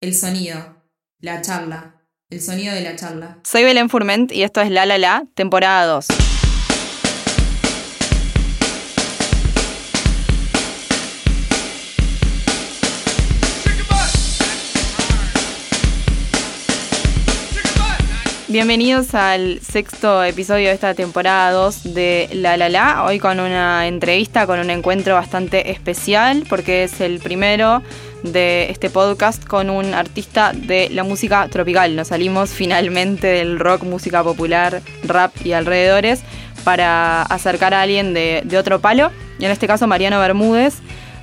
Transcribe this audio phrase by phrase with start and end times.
[0.00, 0.76] el sonido,
[1.20, 3.38] la charla, el sonido de la charla.
[3.44, 6.06] Soy Belén Furment y esto es La La La, temporada 2.
[18.50, 23.04] Bienvenidos al sexto episodio de esta temporada 2 de La La La.
[23.04, 27.80] Hoy con una entrevista, con un encuentro bastante especial, porque es el primero
[28.24, 31.94] de este podcast con un artista de la música tropical.
[31.94, 36.22] Nos salimos finalmente del rock, música popular, rap y alrededores
[36.64, 39.12] para acercar a alguien de, de otro palo.
[39.38, 40.74] Y en este caso, Mariano Bermúdez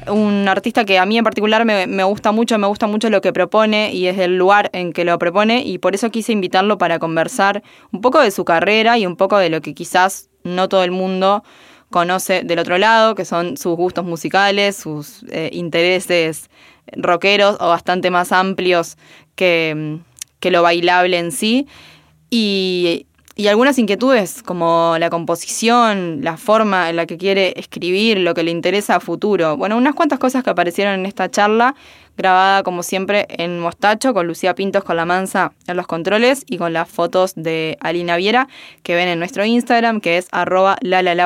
[0.09, 3.33] un artista que a mí en particular me, gusta mucho, me gusta mucho lo que
[3.33, 6.99] propone y es el lugar en que lo propone y por eso quise invitarlo para
[6.99, 10.83] conversar un poco de su carrera y un poco de lo que quizás no todo
[10.83, 11.43] el mundo
[11.89, 16.49] conoce del otro lado, que son sus gustos musicales, sus eh, intereses
[16.91, 18.97] rockeros o bastante más amplios
[19.35, 19.99] que,
[20.39, 21.67] que lo bailable en sí.
[22.29, 23.06] Y
[23.37, 28.41] y algunas inquietudes como la composición, la forma en la que quiere escribir, lo que
[28.41, 29.55] le interesa a futuro.
[29.55, 31.75] Bueno, unas cuantas cosas que aparecieron en esta charla,
[32.17, 36.57] grabada como siempre en Mostacho, con Lucía Pintos con la mansa en los controles y
[36.57, 38.47] con las fotos de Alina Viera
[38.81, 40.79] que ven en nuestro Instagram, que es arroba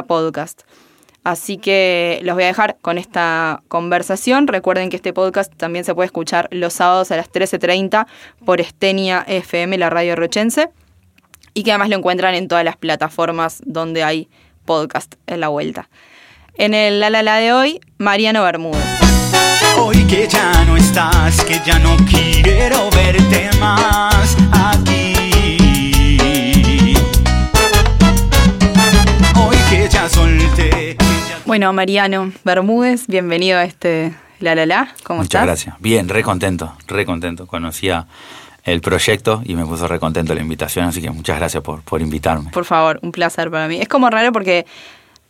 [0.05, 0.63] podcast.
[1.23, 4.47] Así que los voy a dejar con esta conversación.
[4.47, 8.05] Recuerden que este podcast también se puede escuchar los sábados a las 13.30
[8.43, 10.71] por Estenia FM, la radio rochense
[11.53, 14.30] y que además lo encuentran en todas las plataformas donde hay
[14.66, 15.89] podcast en la vuelta.
[16.55, 18.83] En el La La La de hoy, Mariano Bermúdez.
[19.77, 25.13] Hoy que ya no estás, que ya no quiero verte más aquí.
[29.35, 30.97] Hoy que ya solté.
[31.45, 34.94] Bueno, Mariano Bermúdez, bienvenido a este La La La.
[35.03, 35.75] ¿Cómo Muchas gracias.
[35.79, 37.47] Bien, re contento, re contento.
[37.47, 38.07] Conocía
[38.63, 42.01] el proyecto y me puso re contento la invitación, así que muchas gracias por, por
[42.01, 42.51] invitarme.
[42.51, 43.79] Por favor, un placer para mí.
[43.79, 44.65] Es como raro porque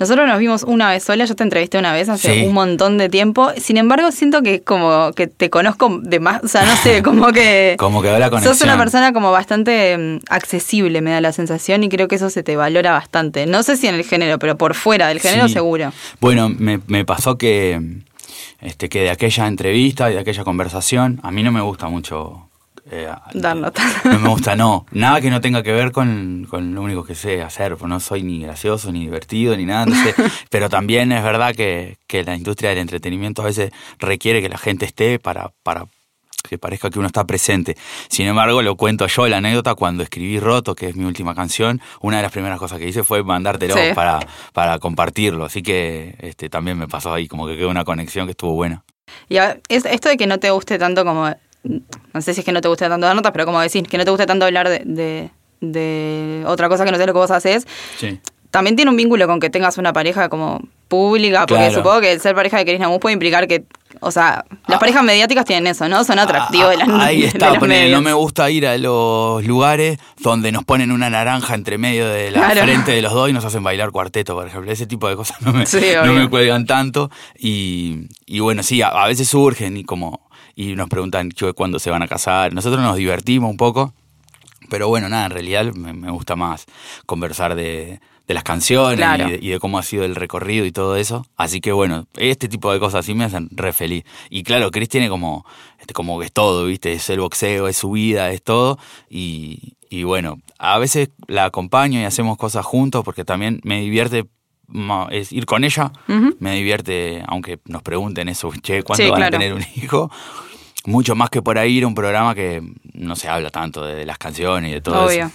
[0.01, 3.07] nosotros nos vimos una vez sola, yo te entrevisté una vez hace un montón de
[3.07, 3.51] tiempo.
[3.57, 7.31] Sin embargo, siento que como que te conozco de más, o sea, no sé, como
[7.31, 7.75] que...
[7.77, 8.55] como que la conexión.
[8.55, 12.31] Sos una persona como bastante mm, accesible, me da la sensación, y creo que eso
[12.31, 13.45] se te valora bastante.
[13.45, 15.93] No sé si en el género, pero por fuera del género seguro.
[16.19, 17.79] Bueno, me, me pasó que,
[18.59, 22.49] este, que de aquella entrevista y de aquella conversación, a mí no me gusta mucho
[22.91, 24.85] eh, Dar No me gusta, no.
[24.91, 27.77] Nada que no tenga que ver con, lo único que sé hacer.
[27.77, 29.85] Pues no soy ni gracioso, ni divertido, ni nada.
[30.49, 34.85] Pero también es verdad que, la industria del entretenimiento a veces requiere que la gente
[34.85, 35.85] esté para, para
[36.49, 37.77] que parezca que uno está presente.
[38.09, 41.79] Sin embargo, lo cuento yo, la anécdota, cuando escribí Roto, que es mi última canción,
[42.01, 44.19] una de las primeras cosas que hice fue mandártelo para,
[44.51, 45.45] para compartirlo.
[45.45, 48.83] Así que este, también me pasó ahí, como que quedó una conexión que estuvo buena.
[49.29, 49.37] Y
[49.69, 51.33] esto de que no te guste tanto como
[51.63, 53.97] no sé si es que no te gusta tanto dar notas, pero como decís, que
[53.97, 55.29] no te gusta tanto hablar de,
[55.59, 57.67] de, otra cosa que no sé lo que vos haces,
[58.49, 62.19] también tiene un vínculo con que tengas una pareja como pública, porque supongo que el
[62.19, 63.63] ser pareja de Cris Namus puede implicar que,
[64.01, 64.79] o sea, las ah.
[64.79, 66.03] parejas mediáticas tienen eso, ¿no?
[66.03, 70.65] Son atractivos de ah, Ahí está, no me gusta ir a los lugares donde nos
[70.65, 73.91] ponen una naranja entre medio de la frente de los dos y nos hacen bailar
[73.91, 74.69] cuarteto, por ejemplo.
[74.69, 75.63] Ese tipo de cosas no me,
[76.05, 77.09] no me cuelgan tanto.
[77.39, 80.29] Y, y bueno, sí, a veces surgen y como
[80.61, 82.53] y nos preguntan cuándo se van a casar.
[82.53, 83.95] Nosotros nos divertimos un poco,
[84.69, 86.65] pero bueno, nada, en realidad me, gusta más
[87.07, 91.25] conversar de, las canciones y, de, cómo ha sido el recorrido y todo eso.
[91.35, 94.05] Así que bueno, este tipo de cosas sí me hacen re feliz.
[94.29, 95.47] Y claro, Chris tiene como,
[95.79, 96.93] este, como que es todo, ¿viste?
[96.93, 98.77] Es el boxeo, es su vida, es todo.
[99.09, 104.27] Y, y bueno, a veces la acompaño y hacemos cosas juntos porque también me divierte
[105.09, 105.91] es ir con ella.
[106.39, 110.11] Me divierte, aunque nos pregunten eso, che, ¿cuándo van a tener un hijo?
[110.85, 112.61] Mucho más que por ahí ir a un programa que
[112.93, 115.31] no se habla tanto de, las canciones y de todo Obvio.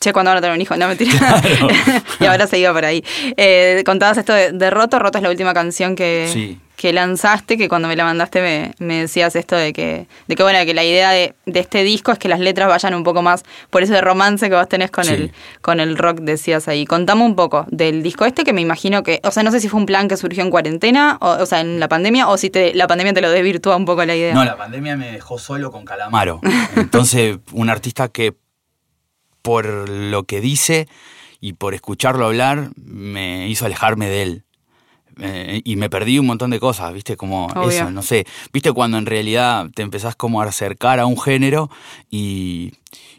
[0.00, 0.76] Che, ¿cuándo van a tener un hijo?
[0.76, 1.12] No, mentira.
[2.20, 3.02] y ahora se iba por ahí.
[3.36, 4.98] Eh, contabas esto de, Roto.
[4.98, 8.94] Roto es la última canción que, sí que lanzaste, que cuando me la mandaste me,
[9.00, 12.28] decías esto de que, de que bueno, que la idea de, este disco es que
[12.28, 15.32] las letras vayan un poco más por eso de romance que vos tenés con el,
[15.62, 16.84] con el rock, decías ahí.
[16.84, 19.70] Contame un poco del disco este que me imagino que, o sea, no sé si
[19.70, 22.50] fue un plan que surgió en cuarentena, o, o sea, en la pandemia, o si
[22.50, 24.34] te, la pandemia te lo desvirtúa un poco la idea.
[24.34, 26.42] No, la pandemia me dejó solo con Calamaro.
[26.76, 28.36] Entonces, un artista que
[29.40, 30.86] por lo que dice
[31.40, 34.43] y por escucharlo hablar me hizo alejarme de él.
[35.20, 37.16] Eh, y me perdí un montón de cosas, ¿viste?
[37.16, 38.26] Como eso, no sé.
[38.52, 41.70] ¿Viste cuando en realidad te empezás como a acercar a un género
[42.10, 42.72] y,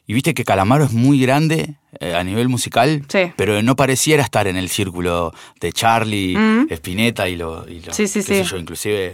[0.08, 3.06] viste que Calamaro es muy grande eh, a nivel musical,
[3.36, 6.38] pero no pareciera estar en el círculo de Charlie,
[6.70, 8.44] Spinetta y lo, y lo sí, sí, sí.
[8.44, 9.14] yo, inclusive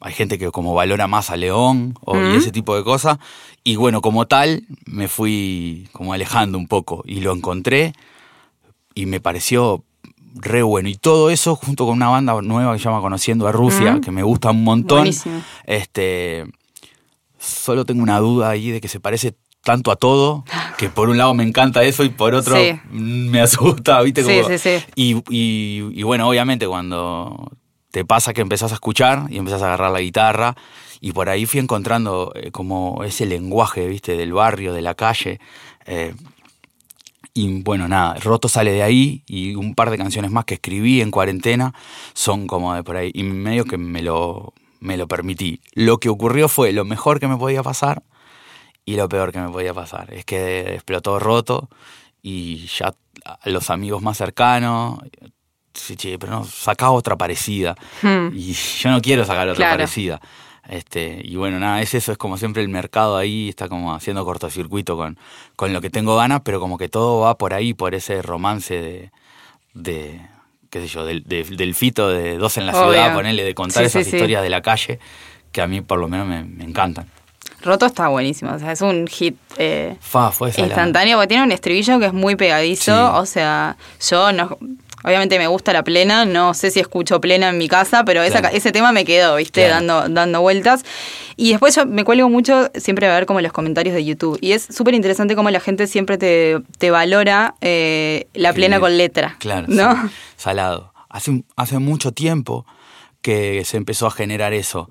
[0.00, 3.18] hay gente que como valora más a León o y ese tipo de cosas.
[3.64, 7.92] Y bueno, como tal, me fui como alejando un poco y lo encontré
[8.94, 9.84] y me pareció
[10.34, 10.88] re bueno.
[10.88, 14.10] Y todo eso junto con una banda nueva que se llama Conociendo a Rusia, que
[14.10, 15.08] me gusta un montón.
[15.66, 16.46] Este,
[17.38, 20.44] solo tengo una duda ahí de que se parece tanto a todo,
[20.76, 22.56] que por un lado me encanta eso y por otro
[22.90, 24.24] me asusta, ¿viste?
[24.24, 27.52] sí, sí, y, y, bueno, obviamente cuando
[27.92, 30.56] te pasa que empezás a escuchar y empezás a agarrar la guitarra
[31.00, 34.16] y por ahí fui encontrando eh, como ese lenguaje, ¿viste?
[34.16, 35.40] Del barrio, de la calle.
[35.84, 36.14] Eh,
[37.34, 41.00] y bueno, nada, Roto sale de ahí y un par de canciones más que escribí
[41.00, 41.74] en cuarentena
[42.12, 43.10] son como de por ahí.
[43.14, 45.60] Y medio que me lo, me lo permití.
[45.72, 48.02] Lo que ocurrió fue lo mejor que me podía pasar
[48.84, 50.12] y lo peor que me podía pasar.
[50.12, 51.70] Es que explotó Roto
[52.22, 52.94] y ya
[53.44, 54.98] los amigos más cercanos,
[55.72, 57.76] sí, che, pero no, saca otra parecida.
[58.02, 58.28] Hmm.
[58.34, 60.20] Y yo no quiero sacar otra parecida.
[60.68, 64.24] Este, y bueno, nada, es eso, es como siempre el mercado ahí está como haciendo
[64.24, 65.18] cortocircuito con,
[65.56, 68.80] con lo que tengo ganas, pero como que todo va por ahí, por ese romance
[68.80, 69.10] de,
[69.74, 70.20] de
[70.70, 74.06] qué sé yo, del, del fito de dos en la ciudad, ponerle, de contar esas
[74.06, 75.00] historias de la calle,
[75.50, 77.08] que a mí por lo menos me, encantan.
[77.60, 81.98] Roto está buenísimo, o sea, es un hit eh, fue instantáneo, porque tiene un estribillo
[81.98, 84.56] que es muy pegadizo, o sea, yo no,
[85.04, 88.72] Obviamente me gusta la plena, no sé si escucho plena en mi casa, pero ese
[88.72, 89.66] tema me quedó, ¿viste?
[89.66, 90.84] Dando, dando vueltas.
[91.36, 94.38] Y después yo me cuelgo mucho siempre a ver como los comentarios de YouTube.
[94.40, 98.96] Y es súper interesante cómo la gente siempre te, te valora eh, la plena con
[98.96, 99.36] letra.
[99.38, 100.10] Claro, ¿no?
[100.36, 100.92] salado.
[101.08, 102.64] Hace, hace mucho tiempo
[103.20, 104.88] que se empezó a generar eso.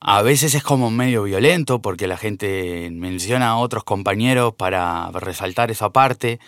[0.00, 5.70] A veces es como medio violento porque la gente menciona a otros compañeros para resaltar
[5.70, 6.38] esa parte.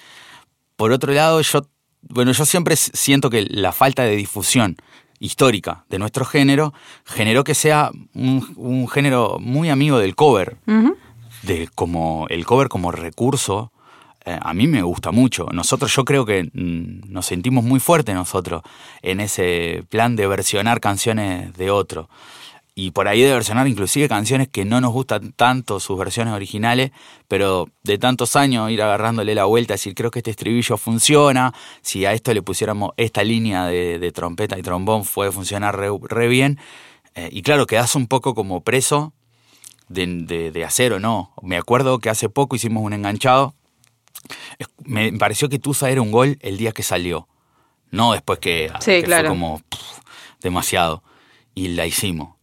[0.81, 1.61] Por otro lado, yo,
[2.01, 4.77] bueno, yo siempre siento que la falta de difusión
[5.19, 6.73] histórica de nuestro género
[7.05, 10.57] generó que sea un, género muy amigo del cover.
[11.43, 13.73] de, como el cover como recurso.
[14.25, 15.49] Eh, a mí me gusta mucho.
[15.53, 18.63] Nosotros, yo creo que mm, nos sentimos muy fuertes nosotros
[19.03, 22.09] en ese plan de versionar canciones de otro
[22.75, 26.93] y por ahí de versionar inclusive canciones que no nos gustan tanto sus versiones originales,
[27.29, 31.53] pero de tantos años ir agarrándole la vuelta, decir creo que este estribillo funciona,
[31.83, 36.59] si a esto le pusiéramos esta línea de, trompeta y trombón puede funcionar re, bien,
[37.15, 39.13] eh, y claro, quedas un poco como preso
[39.89, 41.33] de, de, hacer o no.
[41.43, 43.55] Me acuerdo que hace poco hicimos un enganchado,
[44.85, 47.29] me pareció que Tusa era un gol el día que salió,
[47.91, 49.61] no después que, fue como
[50.41, 51.03] demasiado,
[51.55, 52.40] y la hicimos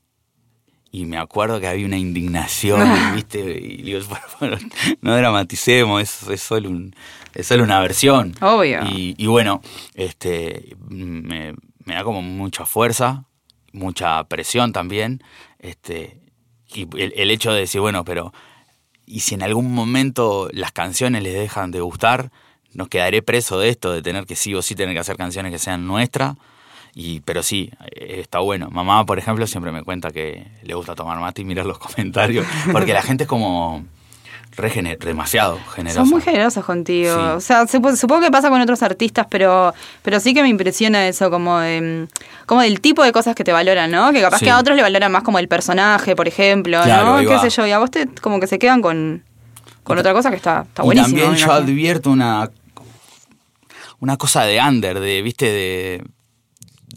[0.91, 3.39] y me acuerdo que había una indignación, ¿viste?
[3.39, 3.99] Y digo,
[4.39, 4.57] bueno,
[5.01, 6.95] no dramaticemos, es, es, solo un,
[7.33, 8.33] es solo una versión.
[8.41, 8.81] Obvio.
[8.91, 9.61] Y, bueno,
[9.93, 11.53] este, me,
[11.85, 13.25] da como mucha fuerza,
[13.73, 15.21] mucha presión también.
[15.59, 16.19] Este,
[16.73, 18.33] y el, hecho de decir, bueno, pero,
[19.05, 22.31] ¿y si en algún momento las canciones les dejan de gustar?
[22.73, 25.51] ¿Nos quedaré preso de esto, de tener que sí o sí tener que hacer canciones
[25.51, 26.35] que sean nuestras?
[26.99, 28.69] Y, pero sí, eh, está bueno.
[28.71, 32.43] Mamá, por ejemplo, siempre me cuenta que le gusta tomar mate y mirar los comentarios,
[32.71, 33.85] porque la gente es como
[35.05, 35.99] demasiado generosa.
[35.99, 37.35] Son muy generosos contigo.
[37.35, 41.29] O sea, supongo que pasa con otros artistas, pero, pero sí que me impresiona eso,
[41.29, 41.59] como,
[42.47, 44.11] como del tipo de cosas que te valoran, ¿no?
[44.11, 47.19] Que capaz que a otros le valoran más como el personaje, por ejemplo, ¿no?
[47.19, 49.23] Qué sé yo, y a vos te, como que se quedan con,
[49.83, 51.15] con otra cosa que está, está buenísimo.
[51.15, 52.49] también yo advierto una,
[53.99, 56.03] una cosa de under, de, viste, de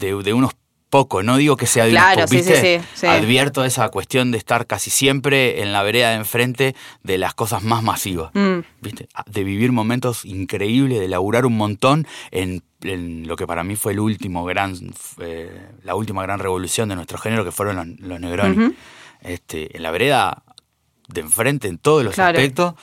[0.01, 0.53] de, unos
[0.89, 4.89] pocos, no digo que sea de claro, unos pocos, Advierto esa cuestión de estar casi
[4.89, 8.59] siempre en la vereda de enfrente de las cosas más masivas, mm.
[8.81, 9.07] ¿viste?
[9.25, 12.63] De vivir momentos increíbles, de laburar un montón en,
[13.27, 14.75] lo que para mí fue el último gran,
[15.19, 18.73] eh, la última gran revolución de nuestro género, que fueron los, los Negroni.
[19.21, 20.43] este, en la vereda
[21.07, 22.73] de enfrente en todos los aspectos,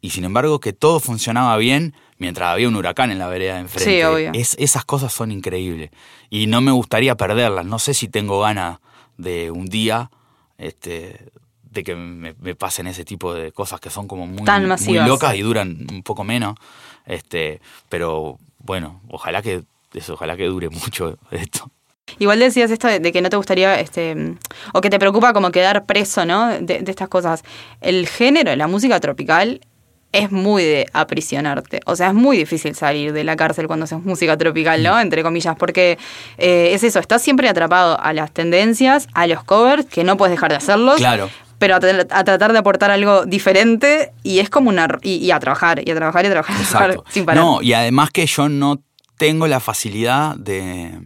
[0.00, 3.60] y sin embargo que todo funcionaba bien mientras había un huracán en la vereda de
[3.60, 3.90] enfrente.
[3.90, 4.30] Sí, obvio.
[4.34, 5.90] Es, esas cosas son increíbles.
[6.30, 7.66] Y no me gustaría perderlas.
[7.66, 8.78] No sé si tengo ganas
[9.16, 10.10] de un día
[10.58, 11.30] este,
[11.62, 14.42] de que me, pasen ese tipo de cosas que son como muy,
[14.86, 16.56] muy locas y duran un poco menos.
[17.04, 19.62] Este, pero bueno, ojalá que
[19.94, 21.70] eso, ojalá que dure mucho esto.
[22.18, 24.36] Igual decías esto de, que no te gustaría, este,
[24.72, 26.48] o que te preocupa como quedar preso, ¿no?
[26.48, 27.42] De, de estas cosas.
[27.80, 29.60] El género, la música tropical,
[30.12, 31.80] es muy de aprisionarte.
[31.86, 34.98] O sea, es muy difícil salir de la cárcel cuando haces música tropical, ¿no?
[34.98, 35.98] Entre comillas, porque
[36.38, 40.32] eh, es eso, estás siempre atrapado a las tendencias, a los covers, que no puedes
[40.32, 40.96] dejar de hacerlos.
[40.96, 41.28] Claro.
[41.58, 44.88] Pero a, tratar de aportar algo diferente y es como una.
[45.02, 46.56] Y, a trabajar, y a trabajar, y a trabajar,
[47.08, 47.42] sin parar.
[47.42, 48.82] No, y además que yo no
[49.16, 51.00] tengo la facilidad de,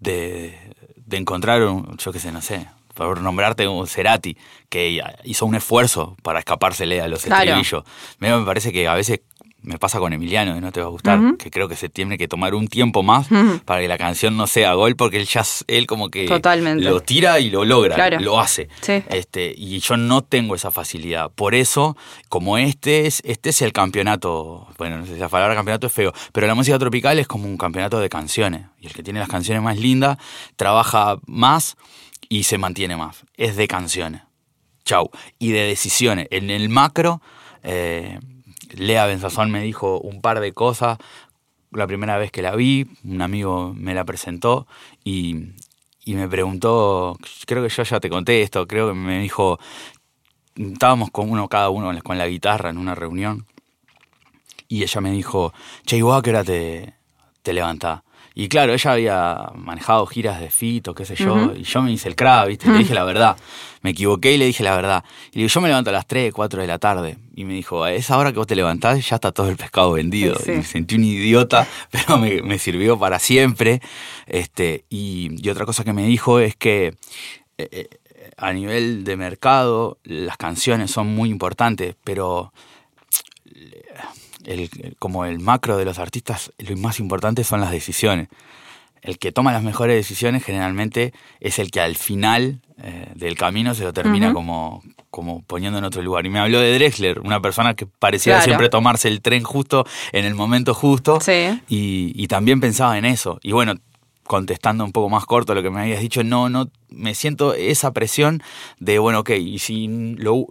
[0.00, 0.64] de
[1.06, 4.36] de encontrar, un, yo qué sé, no sé, por nombrarte un Cerati,
[4.68, 7.84] que hizo un esfuerzo para escapársele a los estribillos.
[8.18, 9.20] Me parece que a veces
[9.64, 12.18] me pasa con Emiliano, y no te va a gustar, que creo que se tiene
[12.18, 13.28] que tomar un tiempo más
[13.64, 16.26] para que la canción no sea gol, porque él ya él como que
[16.76, 18.68] lo tira y lo logra, lo hace.
[18.86, 21.30] Este, y yo no tengo esa facilidad.
[21.30, 21.96] Por eso,
[22.28, 25.92] como este es, este es el campeonato, bueno, no sé si la palabra campeonato es
[25.92, 28.66] feo, pero la música tropical es como un campeonato de canciones.
[28.80, 30.18] Y el que tiene las canciones más lindas
[30.56, 31.76] trabaja más
[32.28, 33.24] y se mantiene más.
[33.36, 34.22] Es de canciones.
[34.84, 35.10] Chau.
[35.38, 36.28] Y de decisiones.
[36.30, 37.20] En el macro.
[37.62, 38.18] Eh,
[38.76, 40.98] Lea Benzazón me dijo un par de cosas
[41.74, 44.66] la primera vez que la vi, un amigo me la presentó
[45.02, 45.52] y,
[46.06, 47.16] me preguntó,
[47.46, 49.58] creo que yo ya te conté esto, creo que me dijo,
[50.54, 53.46] estábamos con uno cada uno con la guitarra en una reunión
[54.68, 55.52] y ella me dijo,
[55.84, 56.94] che, ¿y qué hora te,
[57.42, 58.02] te levantás?
[58.36, 62.08] Y claro, ella había manejado giras de fito, qué sé yo, y yo me hice
[62.08, 62.68] el crab, ¿viste?
[62.68, 63.36] Le dije la verdad.
[63.82, 65.04] Me equivoqué y le dije la verdad.
[65.30, 67.16] Y le digo, yo me levanto a las 3, 4 de la tarde.
[67.36, 69.92] Y me dijo, a esa hora que vos te levantás ya está todo el pescado
[69.92, 70.36] vendido.
[70.46, 73.80] Y me sentí un idiota, pero me, sirvió para siempre.
[74.26, 76.94] Este, y, otra cosa que me dijo es que
[77.56, 77.88] eh, eh,
[78.36, 82.52] a nivel de mercado, las canciones son muy importantes, pero
[84.44, 88.28] el, como el macro de los artistas, lo más importante son las decisiones.
[89.02, 93.74] El que toma las mejores decisiones generalmente es el que al final eh, del camino
[93.74, 96.24] se lo termina como, como poniendo en otro lugar.
[96.24, 100.24] Y me habló de Drexler, una persona que parecía siempre tomarse el tren justo en
[100.24, 101.18] el momento justo.
[101.68, 103.38] Y, y también pensaba en eso.
[103.42, 103.74] Y bueno,
[104.24, 107.92] contestando un poco más corto lo que me habías dicho, no, no, me siento esa
[107.92, 108.42] presión
[108.78, 109.86] de, bueno, ok, y si
[110.16, 110.46] lo,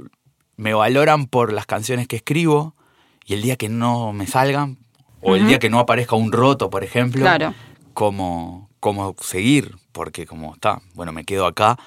[0.58, 2.76] me valoran por las canciones que escribo,
[3.26, 4.78] y el día que no me salgan,
[5.22, 7.54] o el día que no aparezca un roto, por ejemplo, claro.
[7.94, 9.76] ¿cómo, cómo seguir?
[9.94, 11.78] Porque como está, bueno, me quedo acá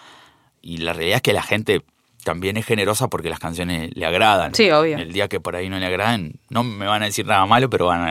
[0.62, 1.82] y la realidad es que la gente
[2.24, 4.54] también es generosa porque las canciones le agradan.
[4.54, 4.96] Sí, obvio.
[4.96, 7.68] El día que por ahí no le agradan, no me van a decir nada malo,
[7.68, 8.02] pero van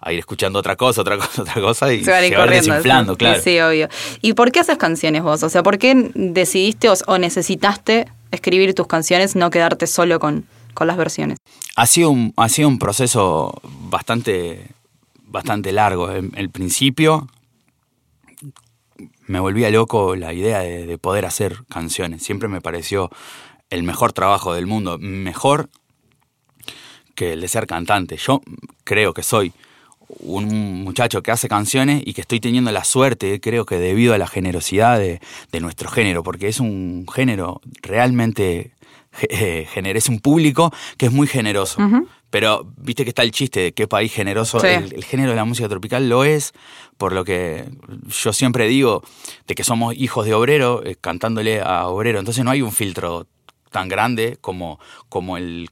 [0.00, 3.40] a, ir escuchando otra cosa, otra cosa, otra cosa y se van, a desinflando, claro.
[3.40, 3.88] Sí, obvio.
[4.20, 5.42] ¿Y por qué haces canciones vos?
[5.42, 10.86] O sea, ¿por qué decidiste o necesitaste escribir tus canciones, no quedarte solo con, con
[10.86, 11.38] las versiones?
[11.76, 14.68] Ha sido un, ha sido un proceso bastante,
[15.24, 16.10] bastante largo.
[16.10, 17.28] En el principio
[19.26, 22.22] me volvía loco la idea de, poder hacer canciones.
[22.22, 23.10] Siempre me pareció
[23.70, 25.70] el mejor trabajo del mundo, mejor
[27.14, 28.16] que el de ser cantante.
[28.16, 28.42] Yo
[28.84, 29.52] creo que soy
[30.20, 34.18] un muchacho que hace canciones y que estoy teniendo la suerte, creo que debido a
[34.18, 38.72] la generosidad de, de nuestro género, porque es un género realmente
[39.20, 41.78] eh, generes un público que es muy generoso.
[42.30, 44.62] Pero viste que está el chiste de qué país generoso.
[44.64, 46.52] El, género de la música tropical lo es,
[46.96, 47.68] por lo que
[48.08, 49.02] yo siempre digo
[49.46, 52.18] de que somos hijos de obrero, eh, cantándole a obrero.
[52.18, 53.26] Entonces no hay un filtro
[53.70, 55.68] tan grande como, como el,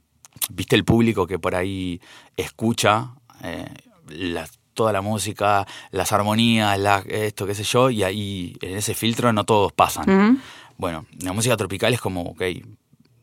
[0.51, 1.99] viste, el público que por ahí
[2.37, 3.65] escucha eh,
[4.73, 9.45] toda la música, las armonías, esto, qué sé yo, y ahí en ese filtro no
[9.45, 10.41] todos pasan.
[10.77, 12.41] Bueno, la música tropical es como, ok,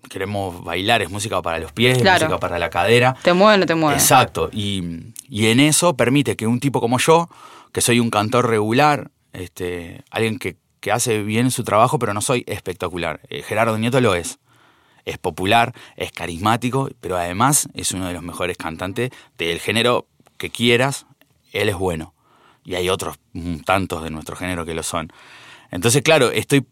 [0.09, 3.15] queremos bailar, es música para los pies, música para la cadera.
[3.23, 3.99] Te mueve, no te mueve.
[3.99, 4.51] Exacto.
[4.53, 7.29] Y, en eso permite que un tipo como yo,
[7.73, 10.57] que soy un cantor regular, este, alguien que,
[10.91, 13.21] hace bien su trabajo, pero no soy espectacular.
[13.29, 14.39] Eh, Gerardo Nieto lo es.
[15.05, 20.07] Es popular, es carismático, pero además es uno de los mejores cantantes del género
[20.39, 21.05] que quieras.
[21.53, 22.15] Él es bueno.
[22.65, 23.19] Y hay otros
[23.67, 25.13] tantos de nuestro género que lo son.
[25.71, 26.67] Entonces, claro, estoy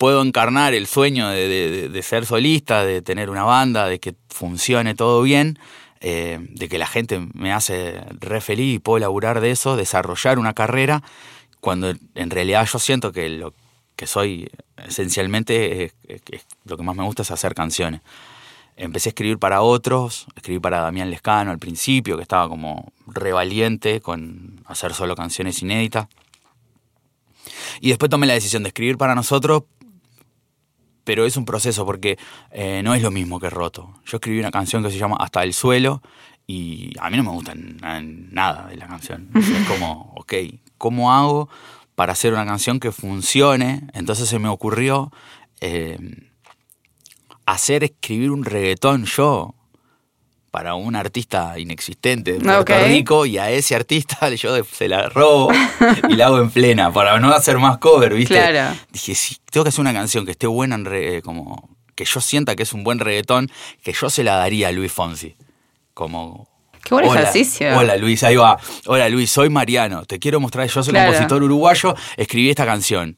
[0.00, 5.20] puedo encarnar el sueño de, ser solista, de tener una banda, de que funcione todo
[5.20, 5.58] bien,
[6.00, 10.38] eh, de que la gente me hace re feliz y puedo laburar de eso, desarrollar
[10.38, 11.02] una carrera,
[11.60, 13.52] cuando en realidad yo siento que lo
[13.94, 14.48] que soy
[14.88, 15.92] esencialmente,
[16.64, 18.00] lo que más me gusta es hacer canciones.
[18.78, 24.00] Empecé a escribir para otros, escribí para Damián Lescano al principio, que estaba como revaliente
[24.00, 26.08] con hacer solo canciones inéditas.
[27.82, 29.64] Y después tomé la decisión de escribir para nosotros
[31.04, 32.18] pero es un proceso porque
[32.50, 33.94] eh, no es lo mismo que Roto.
[34.04, 36.02] Yo escribí una canción que se llama Hasta el suelo
[36.46, 39.30] y a mí no me gusta nada de la canción.
[39.34, 40.34] es como, ok,
[40.78, 41.48] ¿cómo hago
[41.94, 43.82] para hacer una canción que funcione?
[43.92, 45.12] Entonces se me ocurrió
[45.60, 45.98] eh,
[47.46, 49.54] hacer escribir un reggaetón yo
[50.50, 55.50] para un artista inexistente de Puerto Rico y a ese artista yo se la robo
[56.08, 58.34] y la hago en plena para no hacer más cover, ¿viste?
[58.34, 58.76] Claro.
[58.90, 62.20] Dije, sí, tengo que hacer una canción que esté buena en re, como que yo
[62.20, 63.50] sienta que es un buen reggaetón,
[63.82, 65.36] que yo se la daría a Luis Fonsi.
[65.94, 66.48] Como
[66.82, 67.76] Qué buen ejercicio.
[67.76, 68.58] Hola Luis, ahí va.
[68.86, 70.04] Hola Luis, soy Mariano.
[70.06, 73.16] Te quiero mostrar, yo soy un compositor uruguayo, escribí esta canción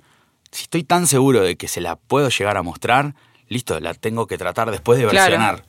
[0.52, 3.14] si estoy tan seguro de que se la puedo llegar a mostrar,
[3.48, 5.64] listo, la tengo que tratar después de versionar.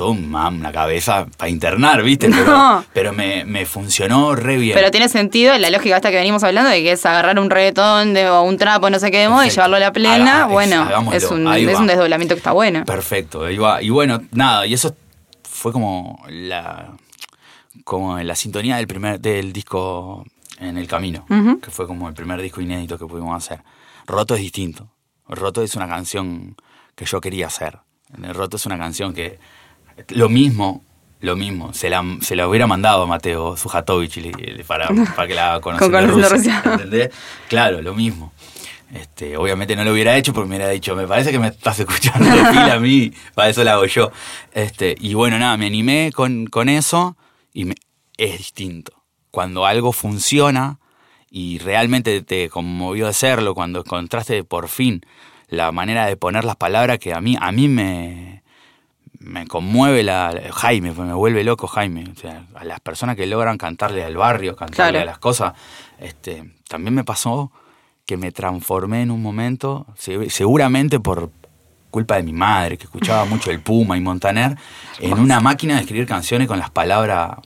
[0.00, 2.30] Todo un una cabeza para internar, ¿viste?
[2.94, 4.74] Pero, me, funcionó re bien.
[4.74, 8.14] Pero tiene sentido la lógica esta que venimos hablando de que es agarrar un reggaetón
[8.14, 10.46] de, o un trapo, no sé qué de y llevarlo a la plena.
[10.46, 12.86] bueno, es, un, desdoblamiento que está bueno.
[12.86, 13.50] Perfecto.
[13.50, 14.96] Y bueno, nada, y eso
[15.42, 16.92] fue como la
[17.84, 20.24] como la sintonía del primer del disco
[20.60, 21.26] en el camino,
[21.62, 23.62] que fue como el primer disco inédito que pudimos hacer.
[24.06, 24.88] Roto es distinto.
[25.28, 26.56] Roto es una canción
[26.94, 27.80] que yo quería hacer.
[28.32, 29.38] Roto es una canción que
[30.08, 30.82] lo mismo,
[31.20, 35.60] lo mismo, se la, se la hubiera mandado a Mateo Sujatovic para, para que la
[35.60, 37.10] conociera ¿entendés?
[37.48, 38.32] Claro, lo mismo.
[38.92, 41.78] Este, obviamente no lo hubiera hecho porque me hubiera dicho, me parece que me estás
[41.78, 44.10] escuchando de fila a mí, para eso lo hago yo.
[44.52, 47.16] Este, y bueno, nada, me animé con, con eso
[47.52, 47.74] y me,
[48.16, 49.04] es distinto.
[49.30, 50.80] Cuando algo funciona
[51.30, 55.02] y realmente te conmovió hacerlo, cuando encontraste por fin
[55.46, 58.39] la manera de poner las palabras que a mí, a mí me,
[59.20, 62.04] me conmueve la Jaime, pues me vuelve loco Jaime.
[62.10, 65.52] O sea, a las personas que logran cantarle al barrio, cantarle a las cosas,
[65.98, 67.52] este, también me pasó
[68.06, 69.86] que me transformé en un momento,
[70.28, 71.30] seguramente por
[71.90, 74.56] culpa de mi madre, que escuchaba mucho el Puma y Montaner,
[74.98, 77.36] en una máquina de escribir canciones con las palabras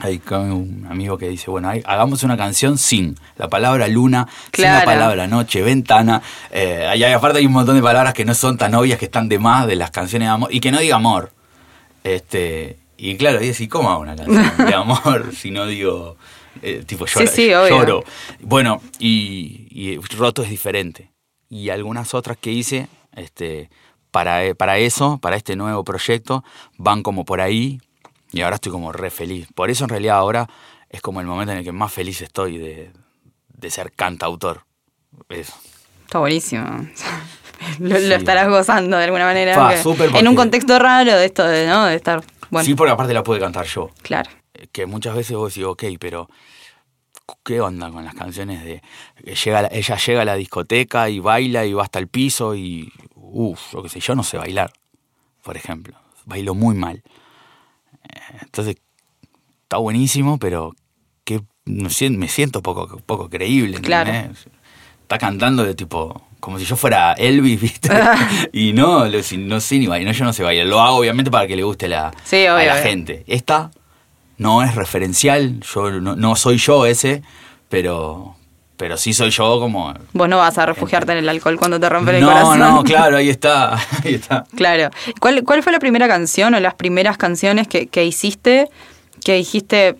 [0.00, 4.84] hay un amigo que dice, bueno, hagamos una canción sin la palabra luna, sin la
[4.84, 6.22] palabra noche, ventana.
[6.50, 9.38] Eh, aparte hay un montón de palabras que no son tan obvias, que están de
[9.38, 11.32] más de las canciones de amor, y que no diga amor.
[12.02, 16.16] Este, y claro, y decir, ¿cómo hago una canción de amor si no digo,
[16.62, 18.04] eh, tipo, lloro,
[18.40, 21.10] Bueno, y, y, Roto es diferente.
[21.48, 23.68] Y algunas otras que hice, este,
[24.10, 26.42] para, para eso, para este nuevo proyecto,
[26.78, 27.80] van como por ahí,
[28.32, 29.48] y ahora estoy como re feliz.
[29.54, 30.48] Por eso en realidad ahora
[30.88, 32.90] es como el momento en el que más feliz estoy de,
[33.70, 34.64] ser cantautor.
[35.28, 35.54] Eso.
[36.04, 36.64] Está buenísimo.
[37.78, 39.74] lo, estarás gozando de alguna manera.
[40.14, 41.86] en un contexto raro de esto de, ¿no?
[41.86, 42.22] de estar.
[42.50, 42.64] Bueno.
[42.64, 43.90] Sí, porque aparte la puede cantar yo.
[44.02, 44.30] Claro.
[44.54, 46.28] Eh, que muchas veces vos decís, ok, pero
[47.44, 48.82] ¿qué onda con las canciones de.
[49.24, 52.92] Llega, ella llega a la discoteca y baila y va hasta el piso y.
[53.14, 54.72] Uff, lo que sé, yo no sé bailar,
[55.42, 55.96] por ejemplo.
[56.24, 57.02] Bailo muy mal.
[58.42, 58.76] Entonces,
[59.62, 60.74] está buenísimo, pero
[61.24, 63.80] que me siento poco, poco creíble.
[63.80, 64.12] Claro.
[65.02, 67.90] Está cantando de tipo, como si yo fuera Elvis, ¿viste?
[68.52, 70.66] y no, no sé ni bailar, yo no sé bailar.
[70.66, 73.24] Lo hago obviamente para que le guste la, a la gente.
[73.26, 73.70] Esta
[74.40, 77.22] no es referencial, yo no, soy yo ese,
[77.68, 78.36] pero,
[78.80, 79.92] pero sí soy yo como...
[80.14, 82.58] Vos no vas a refugiarte en el alcohol cuando te rompen el corazón.
[82.58, 84.46] No, no, claro, ahí está, ahí está.
[84.56, 84.88] Claro.
[85.20, 88.70] ¿Cuál, ¿Cuál fue la primera canción o las primeras canciones que, que hiciste
[89.22, 89.96] que dijiste,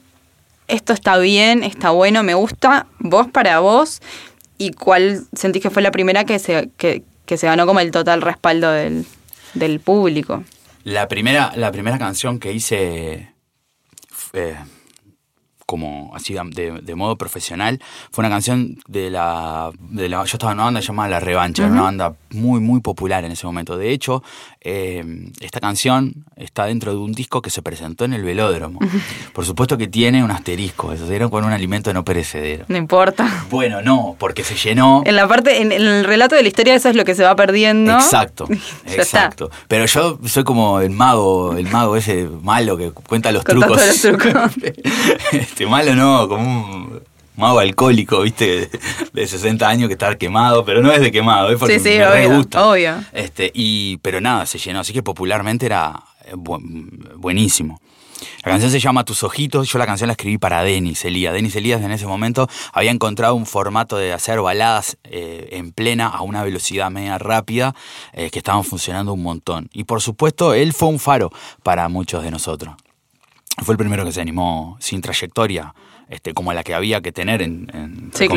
[0.67, 4.01] esto está bien, está bueno, me gusta, vos para vos?
[4.57, 7.91] ¿Y cuál sentís que fue la primera que se, que, que se ganó como el
[7.91, 9.05] total respaldo del,
[9.53, 10.43] del público?
[10.85, 13.35] La primera, la primera canción que hice...
[14.33, 14.57] Eh,
[15.71, 17.81] como así de, modo profesional,
[18.11, 21.63] fue una canción de la, de la, Yo estaba en una banda llamada La Revancha,
[21.63, 23.77] era una banda muy, muy popular en ese momento.
[23.77, 24.25] De hecho,
[24.61, 28.81] eh, esta canción está dentro de un disco que se presentó en el velódromo.
[29.33, 32.65] Por supuesto que tiene un asterisco, eso dieron con un alimento no perecedero.
[32.67, 33.47] No importa.
[33.49, 35.05] Bueno, no, porque se llenó.
[35.07, 37.37] En la parte, en, el relato de la historia, eso es lo que se va
[37.37, 37.95] perdiendo.
[37.95, 38.49] Exacto,
[38.87, 39.53] exacto.
[39.69, 43.87] Pero yo soy como el mago, el mago ese malo que cuenta los trucos.
[43.87, 44.51] Los trucos.
[45.61, 47.03] Este, malo no, como un
[47.37, 48.71] mago alcohólico, viste,
[49.13, 52.67] de 60 años que está quemado, pero no es de quemado, es porque me gusta.
[52.67, 53.05] Obvio.
[53.13, 56.03] Este, y, pero nada, se llenó, así que popularmente era
[56.35, 57.79] buenísimo.
[58.43, 59.69] La canción se llama Tus Ojitos.
[59.69, 61.35] Yo la canción la escribí para Denis Elías.
[61.35, 66.07] Denis Elías en ese momento había encontrado un formato de hacer baladas eh, en plena
[66.07, 67.75] a una velocidad media rápida
[68.15, 69.69] eh, que estaban funcionando un montón.
[69.75, 71.31] Y por supuesto, él fue un faro
[71.63, 72.77] para muchos de nosotros
[73.65, 75.75] fue el primero que se animó sin trayectoria,
[76.09, 78.29] este, como la que había que tener en, en sí,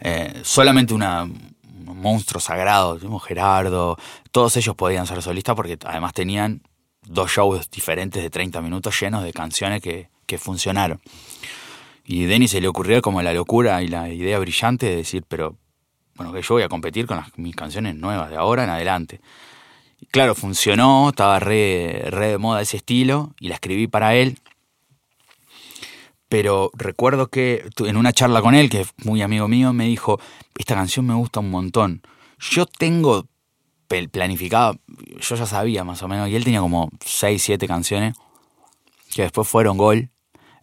[0.00, 3.96] eh, solamente una, un monstruo sagrado, Gerardo,
[4.30, 6.62] todos ellos podían ser solistas porque además tenían
[7.02, 11.00] dos shows diferentes de 30 minutos llenos de canciones que, que funcionaron.
[12.06, 15.24] Y a Denis se le ocurrió como la locura y la idea brillante de decir,
[15.26, 15.56] pero
[16.16, 19.20] bueno, que yo voy a competir con las, mis canciones nuevas de ahora en adelante
[20.10, 24.38] claro, funcionó, estaba re, re de moda ese estilo y la escribí para él.
[26.28, 30.18] Pero recuerdo que en una charla con él, que es muy amigo mío, me dijo,
[30.58, 32.02] esta canción me gusta un montón.
[32.38, 33.26] Yo tengo
[34.10, 34.76] planificado,
[35.20, 38.14] yo ya sabía más o menos, y él tenía como 6, 7 canciones
[39.14, 40.10] que después fueron gol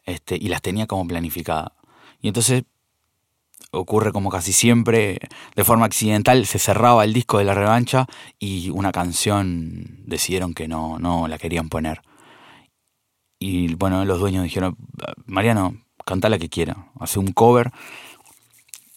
[0.06, 1.72] este, y las tenía como planificadas.
[2.22, 2.64] Y entonces
[3.72, 5.20] ocurre como casi siempre,
[5.56, 10.68] de forma accidental, se cerraba el disco de la revancha y una canción decidieron que
[10.68, 12.02] no, no la querían poner.
[13.44, 14.78] Y bueno, los dueños dijeron,
[15.26, 15.76] Mariano,
[16.06, 17.72] canta la que quiera, hace un cover.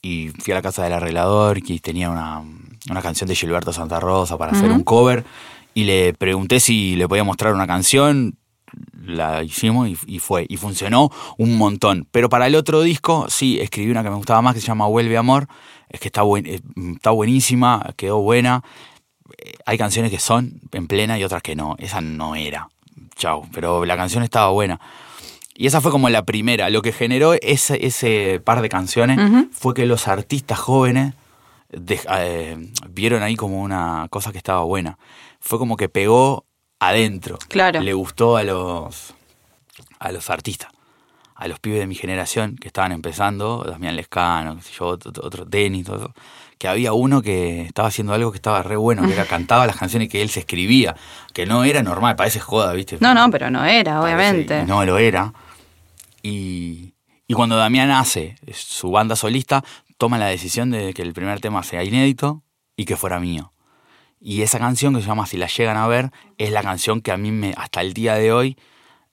[0.03, 2.45] Y fui a la casa del arreglador y tenía una,
[3.01, 5.25] canción de Gilberto Santa Rosa para hacer un cover.
[5.73, 8.37] Y le pregunté si le podía mostrar una canción
[9.03, 10.45] la hicimos y, fue.
[10.47, 12.07] Y funcionó un montón.
[12.11, 14.87] Pero para el otro disco, sí, escribí una que me gustaba más que se llama
[14.87, 15.49] Vuelve Amor.
[15.89, 16.61] Es que está, buen, eh,
[16.95, 18.63] está buenísima, quedó buena.
[19.39, 21.77] Eh, hay canciones que son en plena y otras que no.
[21.79, 22.69] Esa no era.
[23.17, 23.47] Chao.
[23.53, 24.81] Pero la canción estaba buena.
[25.57, 26.69] Y esa fue como la primera.
[26.71, 29.19] Lo que generó ese, ese par de canciones
[29.53, 31.15] fue que los artistas jóvenes
[31.71, 34.99] eh, vieron ahí como una cosa que estaba buena.
[35.41, 36.45] Fue como que pegó
[36.81, 37.39] adentro.
[37.49, 37.81] Claro.
[37.81, 39.15] Le gustó a los,
[39.99, 40.71] a los artistas,
[41.35, 45.97] a los pibes de mi generación que estaban empezando, Damián Lescano, yo, otro, Denis, todo
[45.97, 46.15] eso,
[46.59, 49.77] que había uno que estaba haciendo algo que estaba re bueno, que era cantaba las
[49.77, 50.97] canciones que él se escribía,
[51.33, 52.99] que no era normal, parece joda, ¿viste?
[53.01, 54.65] No, no, pero no era, obviamente.
[54.65, 55.33] no lo era.
[56.23, 56.95] Y,
[57.27, 59.65] y cuando Damián hace su banda solista,
[59.99, 62.43] toma la decisión de que el primer tema sea inédito
[62.77, 63.53] y que fuera mío.
[64.21, 67.13] Y esa canción que se llama Si la llegan a ver es la canción que
[67.13, 68.57] a mí me, hasta el día de hoy,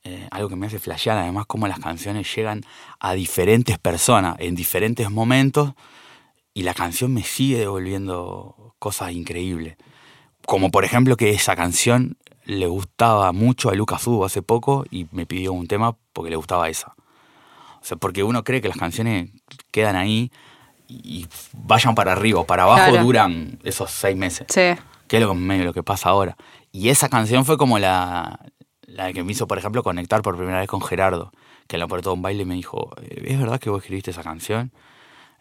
[0.03, 2.63] eh, algo que me hace flashear, además cómo las canciones llegan
[2.99, 5.73] a diferentes personas en diferentes momentos
[6.53, 9.77] y la canción me sigue devolviendo cosas increíbles.
[10.45, 15.07] Como por ejemplo que esa canción le gustaba mucho a Lucas Hugo hace poco y
[15.11, 16.95] me pidió un tema porque le gustaba esa.
[17.81, 19.29] O sea, porque uno cree que las canciones
[19.71, 20.31] quedan ahí
[20.87, 24.47] y vayan para arriba o para abajo duran esos seis meses.
[24.49, 24.75] Sí
[25.11, 26.37] que es lo, medio lo que pasa ahora.
[26.71, 28.39] Y esa canción fue como la,
[28.83, 31.33] la que me hizo, por ejemplo, conectar por primera vez con Gerardo,
[31.67, 34.23] que en la puerta de un baile me dijo, ¿es verdad que vos escribiste esa
[34.23, 34.71] canción?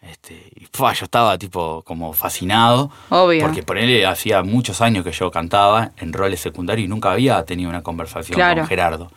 [0.01, 2.91] Este, y yo estaba tipo como fascinado.
[3.09, 3.43] Obvio.
[3.43, 7.43] Porque por él hacía muchos años que yo cantaba en roles secundarios y nunca había
[7.45, 9.11] tenido una conversación con Gerardo.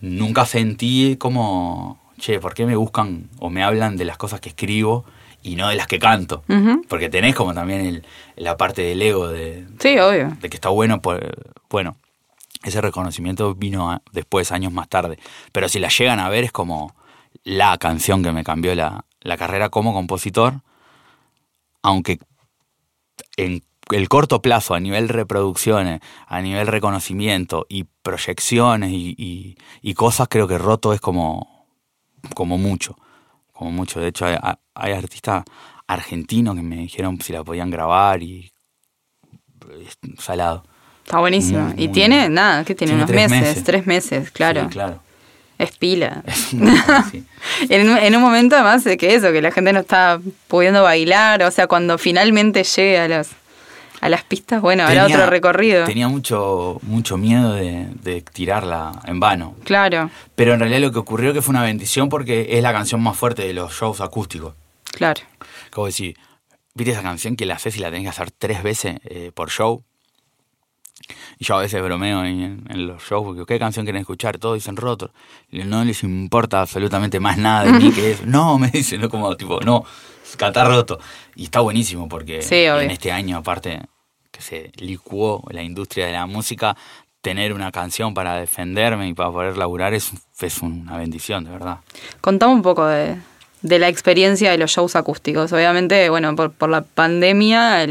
[0.00, 4.50] Nunca sentí como, che, ¿por qué me buscan o me hablan de las cosas que
[4.50, 5.04] escribo?
[5.42, 6.42] y no de las que canto.
[6.88, 10.36] Porque tenés como también el, la parte del ego de, sí, obvio.
[10.40, 11.00] de que está bueno.
[11.00, 11.20] Pues,
[11.70, 11.94] bueno,
[12.64, 15.20] ese reconocimiento vino después, años más tarde.
[15.52, 16.96] Pero si la llegan a ver es como
[17.44, 20.62] la canción que me cambió la, la carrera como compositor.
[21.82, 22.18] Aunque
[23.36, 30.28] en el corto plazo, a nivel reproducciones, a nivel reconocimiento y proyecciones y, y, cosas,
[30.28, 31.66] creo que Roto es como,
[32.34, 32.96] como mucho.
[33.52, 34.00] Como mucho.
[34.00, 34.36] De hecho, hay,
[34.74, 35.44] hay artistas
[35.86, 38.52] argentinos que me dijeron si la podían grabar y
[40.18, 40.64] salado.
[41.04, 41.72] Está buenísimo.
[41.76, 42.94] y tiene, nada, ¿qué tiene?
[42.94, 44.68] Unos meses, tres meses, claro.
[44.68, 45.00] claro.
[45.58, 46.22] Es pila.
[47.68, 51.50] en, un momento además de que eso, que la gente no está pudiendo bailar, o
[51.50, 53.30] sea, cuando finalmente llegue a las,
[54.02, 55.84] a las pistas, bueno, habrá otro recorrido.
[55.86, 59.56] Tenía mucho, mucho miedo de, de, tirarla en vano.
[59.64, 60.10] Claro.
[60.34, 63.16] Pero en realidad lo que ocurrió que fue una bendición porque es la canción más
[63.16, 64.54] fuerte de los shows acústicos.
[64.92, 65.22] Claro.
[65.70, 66.16] Como decir,
[66.74, 69.50] ¿viste esa canción que la haces y la tenés que hacer tres veces eh, por
[69.50, 69.82] show?
[71.38, 74.38] Y yo a veces bromeo en, los shows, porque ¿qué canción quieren escuchar?
[74.38, 75.10] Todos dicen roto.
[75.50, 78.24] Y no les importa absolutamente más nada de mí que eso.
[78.26, 79.84] No, me dicen, no como tipo, no,
[80.36, 80.98] cantar roto.
[81.34, 83.82] Y está buenísimo porque en este año, aparte
[84.30, 86.76] que se licuó la industria de la música,
[87.22, 91.78] tener una canción para defenderme y para poder laburar es, es una bendición, de verdad.
[92.20, 93.16] Contame un poco de,
[93.62, 95.52] de la experiencia de los shows acústicos.
[95.52, 97.86] Obviamente, bueno, por, la pandemia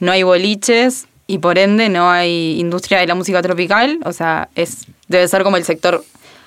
[0.00, 3.98] no hay boliches y por ende no hay industria de la música tropical.
[4.04, 6.04] O sea, es debe ser como el sector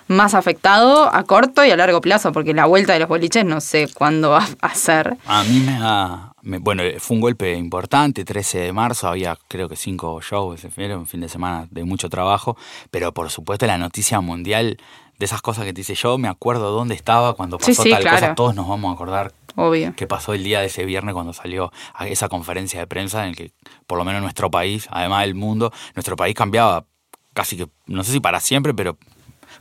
[0.08, 3.62] más afectado a corto y a largo plazo, porque la vuelta de los boliches no
[3.62, 5.18] sé cuándo va a ser.
[5.26, 6.34] A mí me ha...
[6.44, 11.22] bueno, fue un golpe importante, 13 de marzo, había creo que cinco shows, un fin
[11.22, 12.56] de semana de mucho trabajo,
[12.92, 14.78] pero por supuesto la noticia mundial
[15.18, 18.36] de esas cosas que te dice yo, me acuerdo dónde estaba cuando pasó tal cosa,
[18.36, 19.94] todos nos vamos a acordar Obvio.
[19.96, 23.30] qué pasó el día de ese viernes cuando salió a esa conferencia de prensa en
[23.30, 23.52] el que,
[23.88, 26.86] por lo menos nuestro país, además del mundo, nuestro país cambiaba
[27.34, 28.98] casi que, no sé si para siempre, pero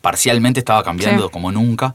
[0.01, 1.95] parcialmente estaba cambiando como nunca.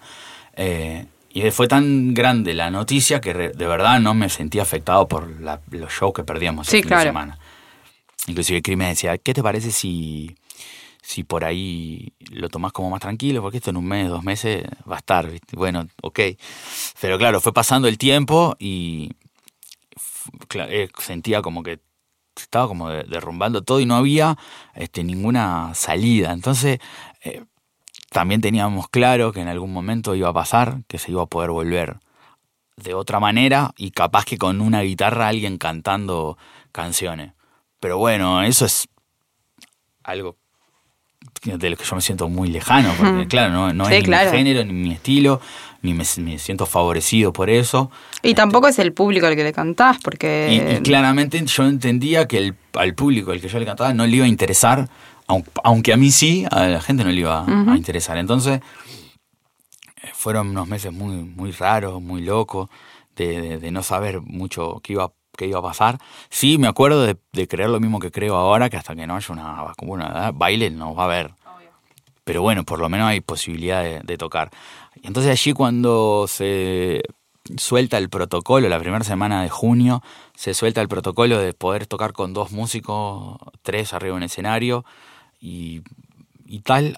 [0.56, 5.30] Eh, y fue tan grande la noticia que de verdad no me sentí afectado por
[5.30, 7.40] los shows que perdíamos sí, fin de semana.
[8.28, 10.36] Inclusive Cris me decía, ¿qué te parece si
[11.10, 14.64] si por ahí lo tomás como más tranquilo, porque esto en un mes, dos meses
[14.88, 16.20] va a estar, bueno, ok.
[17.02, 19.10] Pero claro, fue pasando el tiempo y
[20.54, 21.80] eh, sentía como que
[22.36, 24.38] estaba como derrumbando todo y no había
[24.76, 26.32] este, ninguna salida.
[26.32, 26.78] Entonces,
[27.24, 27.44] eh,
[28.12, 31.50] también teníamos claro que en algún momento iba a pasar, que se iba a poder
[31.50, 32.00] volver.
[32.78, 36.38] de otra manera y capaz que con una guitarra alguien cantando
[36.72, 37.34] canciones.
[37.80, 38.88] Pero bueno, eso es
[40.04, 40.39] algo
[41.44, 44.18] de lo que yo me siento muy lejano, porque claro, no, no es ni mi
[44.32, 45.42] género, ni mi estilo,
[45.82, 47.92] ni me, siento favorecido por eso.
[48.22, 50.80] Y tampoco es el público al que le cantás, porque...
[50.80, 54.18] Y, claramente yo entendía que el, al público al que yo le cantaba no le
[54.18, 54.90] iba a interesar,
[55.64, 58.18] aunque a mí sí, a la gente no le iba a interesar.
[58.18, 58.62] Entonces,
[60.02, 62.70] eh, fueron unos meses muy, muy raros, muy locos,
[63.16, 65.98] de, de, no saber mucho qué iba, qué iba a pasar.
[66.30, 69.16] Sí, me acuerdo de, de, creer lo mismo que creo ahora, que hasta que no
[69.16, 71.34] haya una vacuna, baile no va a haber.
[72.26, 74.52] Pero bueno, por lo menos hay posibilidad de, de tocar.
[75.02, 77.02] Y entonces allí cuando se
[77.58, 80.04] suelta el protocolo, la primera semana de junio,
[80.36, 84.86] se suelta el protocolo de poder tocar con dos músicos, tres arriba en escenario
[85.40, 85.82] y,
[86.46, 86.98] y tal,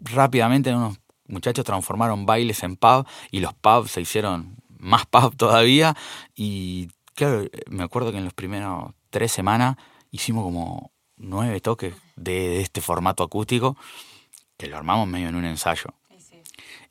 [0.00, 5.96] rápidamente unos muchachos transformaron bailes en pub y los pubs se hicieron más pub todavía
[6.34, 9.76] y claro, me acuerdo que en los primeros tres semanas
[10.12, 13.76] hicimos como nueve toques de, este formato acústico
[14.56, 15.94] que lo armamos medio en un ensayo.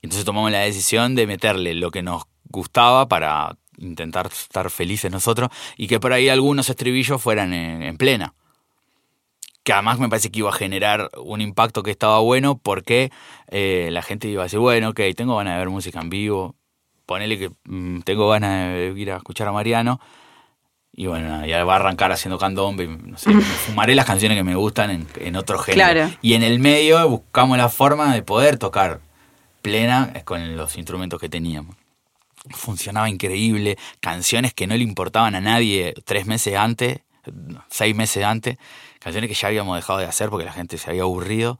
[0.01, 5.49] Entonces tomamos la decisión de meterle lo que nos gustaba para intentar estar felices nosotros
[5.77, 8.33] y que por ahí algunos estribillos fueran en plena
[9.67, 13.11] que además me parece que iba a generar un impacto que estaba bueno porque
[13.49, 16.55] eh, la gente iba a decir, bueno, ok, tengo ganas de ver música en vivo,
[17.07, 19.99] ponele que mm, tengo ganas de ir a escuchar a Mariano,
[20.99, 23.31] y bueno, ya va a arrancar haciendo candombe, no sé,
[23.65, 26.09] fumaré las canciones que me gustan en, en otro género.
[26.21, 28.99] Y en el medio buscamos la forma de poder tocar
[29.61, 31.75] plena con los instrumentos que teníamos.
[32.49, 36.99] Funcionaba increíble, canciones que no le importaban a nadie tres meses antes,
[37.69, 38.57] seis meses antes,
[38.99, 41.59] canciones que ya habíamos dejado de hacer porque la gente se había aburrido,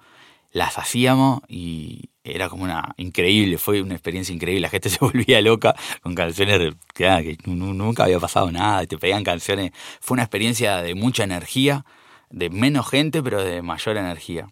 [0.51, 5.42] las hacíamos y era como una increíble, fue una experiencia increíble, la gente se volvía
[5.42, 10.24] loca con canciones que, ah, que nunca había pasado nada, te pedían canciones, fue una
[10.24, 11.86] experiencia de mucha energía,
[12.30, 14.48] de menos gente pero de mayor energía,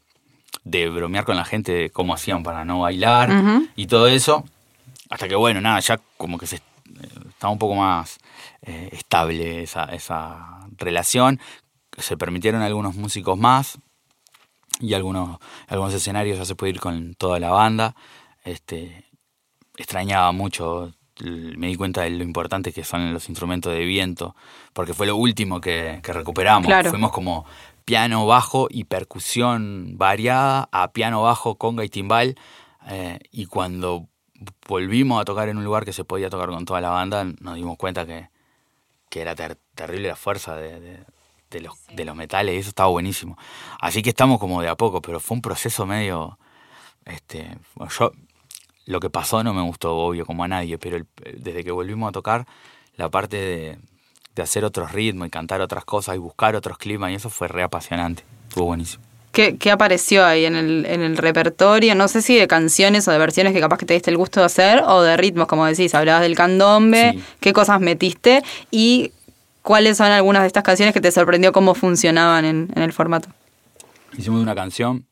[0.63, 3.29] de bromear con la gente de cómo hacían para no bailar
[3.75, 4.45] y todo eso,
[5.09, 6.61] hasta que bueno, nada, ya como que se
[7.29, 8.17] estaba un poco más
[8.61, 11.39] eh, estable esa, esa relación,
[11.97, 13.77] se permitieron algunos músicos más
[14.79, 17.95] y algunos, algunos escenarios ya se puede ir con toda la banda.
[18.43, 19.05] Este,
[19.77, 24.35] extrañaba mucho, me di cuenta de lo importante que son los instrumentos de viento,
[24.73, 26.71] porque fue lo último que, recuperamos.
[26.89, 27.45] Fuimos como
[27.85, 32.35] piano, bajo y percusión variada a piano, bajo, conga y timbal.
[32.87, 34.07] Eh, y cuando
[34.67, 37.55] volvimos a tocar en un lugar que se podía tocar con toda la banda, nos
[37.55, 38.29] dimos cuenta que,
[39.17, 41.05] era terrible la fuerza de, de
[41.61, 43.37] los, de los metales, y eso estaba buenísimo.
[43.79, 46.37] Así que estamos como de a poco, pero fue un proceso medio.
[47.05, 47.57] Este,
[47.97, 48.11] yo,
[48.85, 51.05] lo que pasó no me gustó, obvio, como a nadie, pero
[51.37, 52.45] desde que volvimos a tocar,
[52.95, 53.77] la parte de,
[54.35, 57.47] de hacer otros ritmos y cantar otras cosas y buscar otros climas, y eso fue
[57.47, 58.23] re apasionante.
[58.49, 59.03] Estuvo buenísimo.
[59.31, 61.93] ¿Qué, ¿Qué, apareció ahí en el, en el repertorio?
[61.93, 64.39] No sé si de canciones o de versiones que capaz que te diste el gusto
[64.39, 69.11] de hacer, o de ritmos, como decís, hablabas del candombe, qué cosas metiste y
[69.65, 73.29] ¿Cuáles son algunas de estas canciones que te sorprendió cómo funcionaban en, el formato?
[74.15, 75.07] Hicimos una canción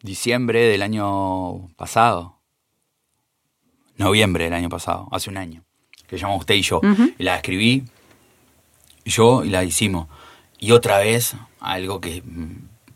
[0.00, 2.40] diciembre del año pasado,
[3.98, 5.62] noviembre del año pasado, hace un año,
[6.06, 6.80] que se llama Usted y yo.
[7.18, 7.84] y la escribí
[9.04, 10.08] yo y la hicimos.
[10.58, 12.22] Y otra vez, algo que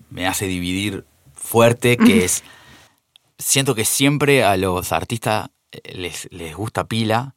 [0.08, 2.42] me hace dividir fuerte, que es,
[3.38, 5.50] siento que siempre a los artistas
[5.92, 7.34] les, les gusta pila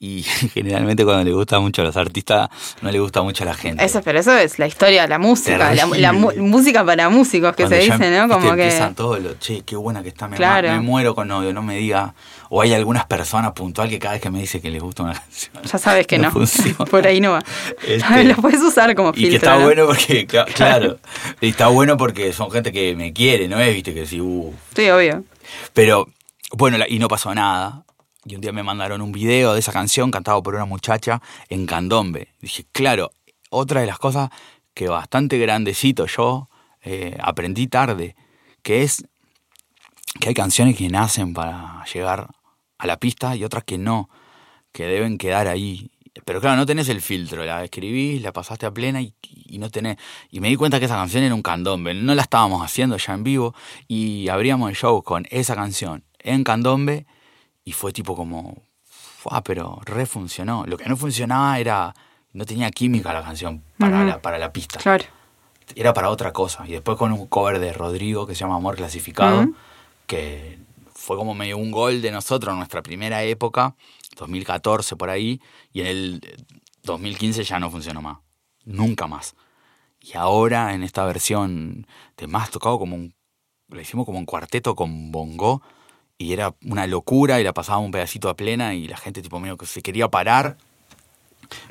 [0.00, 0.22] y
[0.54, 2.48] generalmente cuando le gusta mucho a los artistas
[2.82, 3.84] no le gusta mucho a la gente.
[3.84, 7.78] Eso, pero eso es la historia de la música, la, música para músicos que se
[7.78, 8.28] dice, ¿no?
[8.28, 11.52] Como que empiezan todos los, che, qué buena que está, me, me muero con novio,
[11.52, 12.14] no me diga,
[12.48, 15.14] o hay algunas personas puntual que cada vez que me dice que les gusta una
[15.14, 15.54] canción.
[15.64, 16.32] Ya sabes que no,
[16.90, 17.42] por ahí no va.
[17.86, 19.28] Este, lo puedes usar como filtro.
[19.28, 20.98] Y que está bueno porque, claro,
[21.40, 23.74] y está bueno porque son gente que me quiere, ¿no es?
[23.74, 24.52] Viste que sí, uh.
[24.74, 25.24] Sí, obvio.
[25.72, 26.08] Pero,
[26.52, 27.82] bueno, y no pasó nada
[28.28, 31.66] y un día me mandaron un video de esa canción cantado por una muchacha en
[31.66, 32.34] candombe.
[32.40, 33.10] Dije, claro,
[33.50, 34.30] otra de las cosas
[34.74, 36.48] que bastante grandecito yo
[36.82, 38.16] eh, aprendí tarde,
[38.62, 39.06] que es
[40.20, 42.28] que hay canciones que nacen para llegar
[42.76, 44.10] a la pista y otras que no,
[44.72, 45.90] que deben quedar ahí.
[46.24, 49.70] Pero claro, no tenés el filtro, la escribís, la pasaste a plena y, y, no
[49.70, 49.96] tenés...
[50.30, 53.14] Y me di cuenta que esa canción era un candombe, no la estábamos haciendo ya
[53.14, 53.54] en vivo
[53.86, 57.06] y abríamos el show con esa canción en candombe
[57.68, 58.62] y fue tipo como,
[59.30, 60.64] ah, pero refuncionó.
[60.66, 61.94] Lo que no funcionaba era,
[62.32, 64.80] no tenía química la canción para, la, para la pista.
[64.80, 65.04] Claro.
[65.74, 66.66] Era para otra cosa.
[66.66, 69.48] Y después con un cover de Rodrigo que se llama Amor Clasificado,
[70.06, 70.58] que
[70.94, 73.76] fue como medio un gol de nosotros en nuestra primera época,
[74.16, 76.38] 2014 por ahí, y en el
[76.84, 78.16] 2015 ya no funcionó más.
[78.64, 79.34] Nunca más.
[80.00, 83.14] Y ahora en esta versión de más tocado como un.
[83.68, 85.60] Lo hicimos como un cuarteto con bongo.
[86.18, 89.38] Y era una locura y la pasábamos un pedacito a plena y la gente tipo
[89.38, 90.56] medio que se quería parar.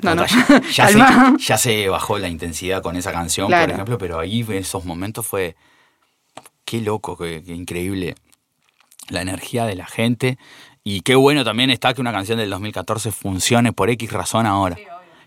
[0.00, 0.24] No, no.
[0.72, 0.98] Ya, se,
[1.38, 5.26] ya, se, bajó la intensidad con esa canción, por ejemplo, pero ahí en esos momentos
[5.26, 5.54] fue.
[6.64, 8.14] Qué loco, qué, increíble
[9.08, 10.38] la energía de la gente.
[10.82, 14.76] Y qué bueno también está que una canción del 2014 funcione por X razón ahora.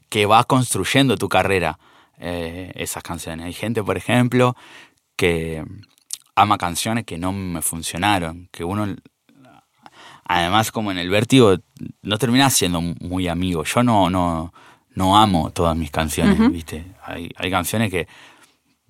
[0.10, 1.79] que vas construyendo tu carrera
[2.19, 3.45] eh, esas canciones.
[3.45, 4.55] Hay gente, por ejemplo,
[5.15, 5.63] que
[6.36, 8.96] ama canciones que no me funcionaron, que uno,
[10.24, 11.58] además como en el vértigo,
[12.02, 13.63] no termina siendo muy amigo.
[13.63, 14.54] Yo no, no,
[14.96, 16.86] no amo todas mis canciones, ¿viste?
[17.04, 18.08] Hay, hay canciones que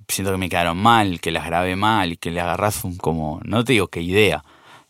[0.08, 3.64] siento que me quedaron mal, que las grabé mal que le agarras un como, no
[3.64, 4.44] te digo qué idea,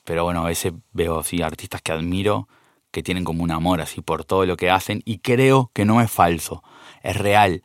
[0.04, 2.48] pero bueno, a veces veo así artistas que admiro
[2.92, 6.02] que tienen como un amor así por todo lo que hacen y creo que no
[6.02, 6.64] es falso,
[7.04, 7.64] es real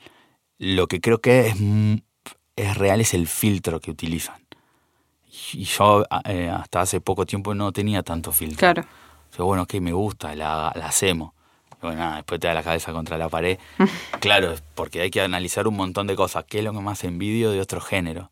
[0.59, 1.57] lo que creo que es,
[2.57, 4.46] es real es el filtro que utilizan.
[5.53, 8.59] Y yo eh, hasta hace poco tiempo no tenía tanto filtro.
[8.59, 8.85] Claro.
[9.39, 11.33] O bueno, ok, me gusta, la, hacemos.
[11.83, 13.59] bueno, nada, después te da la cabeza contra la pared.
[14.21, 16.45] claro, porque hay que analizar un montón de cosas.
[16.49, 18.31] ¿Qué es lo que más envidio de otro género?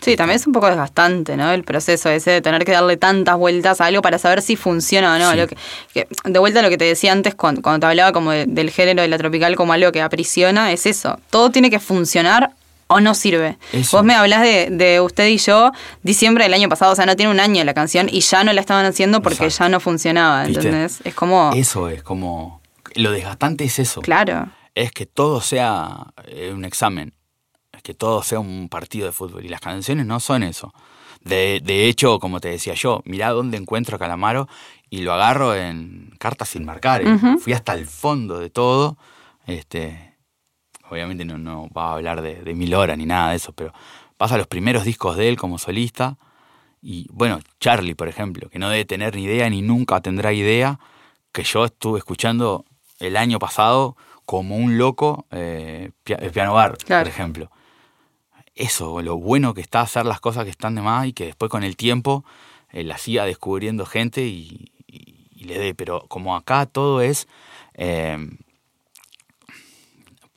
[0.00, 1.52] Sí, también es un poco desgastante, ¿no?
[1.52, 5.14] El proceso ese de tener que darle tantas vueltas a algo para saber si funciona
[5.14, 5.34] o no.
[5.34, 5.56] Lo que,
[6.24, 9.08] de vuelta a lo que te decía antes cuando, te hablaba como del género de
[9.08, 11.18] la tropical como algo que aprisiona, es eso.
[11.28, 12.54] Todo tiene que funcionar
[12.90, 13.56] o no sirve.
[13.92, 15.70] Vos me hablas de, usted y yo
[16.02, 18.52] diciembre del año pasado, o sea, no tiene un año la canción y ya no
[18.52, 21.00] la estaban haciendo porque ya no funcionaba, ¿entendés?
[21.04, 21.52] Es como...
[21.54, 22.60] Eso es como...
[22.96, 24.02] Lo desgastante es eso.
[24.02, 24.48] Claro.
[24.74, 27.14] Es que todo sea eh, un examen
[27.82, 29.44] que todo sea un partido de fútbol.
[29.44, 30.72] Y las canciones no son eso.
[31.22, 34.48] De, de hecho, como te decía yo, mirá dónde encuentro a Calamaro
[34.88, 37.02] y lo agarro en cartas sin marcar.
[37.02, 37.18] ¿eh?
[37.40, 38.96] Fui hasta el fondo de todo.
[39.46, 40.09] Este,
[40.90, 43.72] obviamente no, no va a hablar de, de mil horas ni nada de eso, pero
[44.16, 46.16] pasa los primeros discos de él como solista.
[46.82, 50.78] Y bueno, Charlie, por ejemplo, que no debe tener ni idea ni nunca tendrá idea,
[51.32, 52.64] que yo estuve escuchando
[52.98, 57.50] el año pasado como un loco eh, piano bar, por ejemplo
[58.60, 61.50] eso, lo bueno que está hacer las cosas que están de más y que después
[61.50, 62.24] con el tiempo
[62.70, 64.72] eh, la siga descubriendo gente y,
[65.36, 65.74] le dé.
[65.74, 67.26] Pero como acá todo es,
[67.72, 68.18] eh,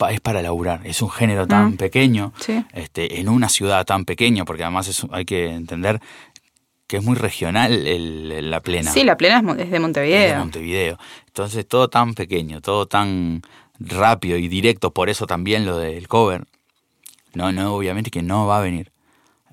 [0.09, 1.77] es para laburar, es un género tan mm.
[1.77, 2.33] pequeño,
[2.73, 6.01] este, en una ciudad tan pequeña, porque además hay que entender
[6.87, 8.91] que es muy regional la plena.
[8.91, 10.33] Sí, la plena es de Montevideo.
[10.33, 10.99] de Montevideo.
[11.27, 13.41] Entonces todo tan pequeño, todo tan
[13.79, 16.45] rápido y directo, por eso también lo del cover
[17.33, 18.91] no, no, obviamente que no va a venir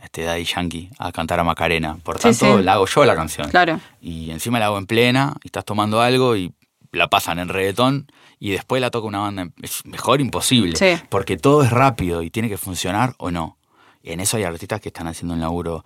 [0.03, 1.99] este Daddy Yankee a cantar a Macarena.
[2.03, 3.49] Por tanto, la hago yo la canción.
[3.51, 3.81] Claro.
[4.01, 6.53] Y encima la hago en plena, y estás tomando algo y
[6.93, 9.51] la pasan en reggaetón y después la toca una banda.
[9.63, 10.79] Es mejor imposible.
[11.09, 13.59] Porque todo es rápido y tiene que funcionar o no.
[14.03, 15.85] Y en eso hay artistas que están haciendo un laburo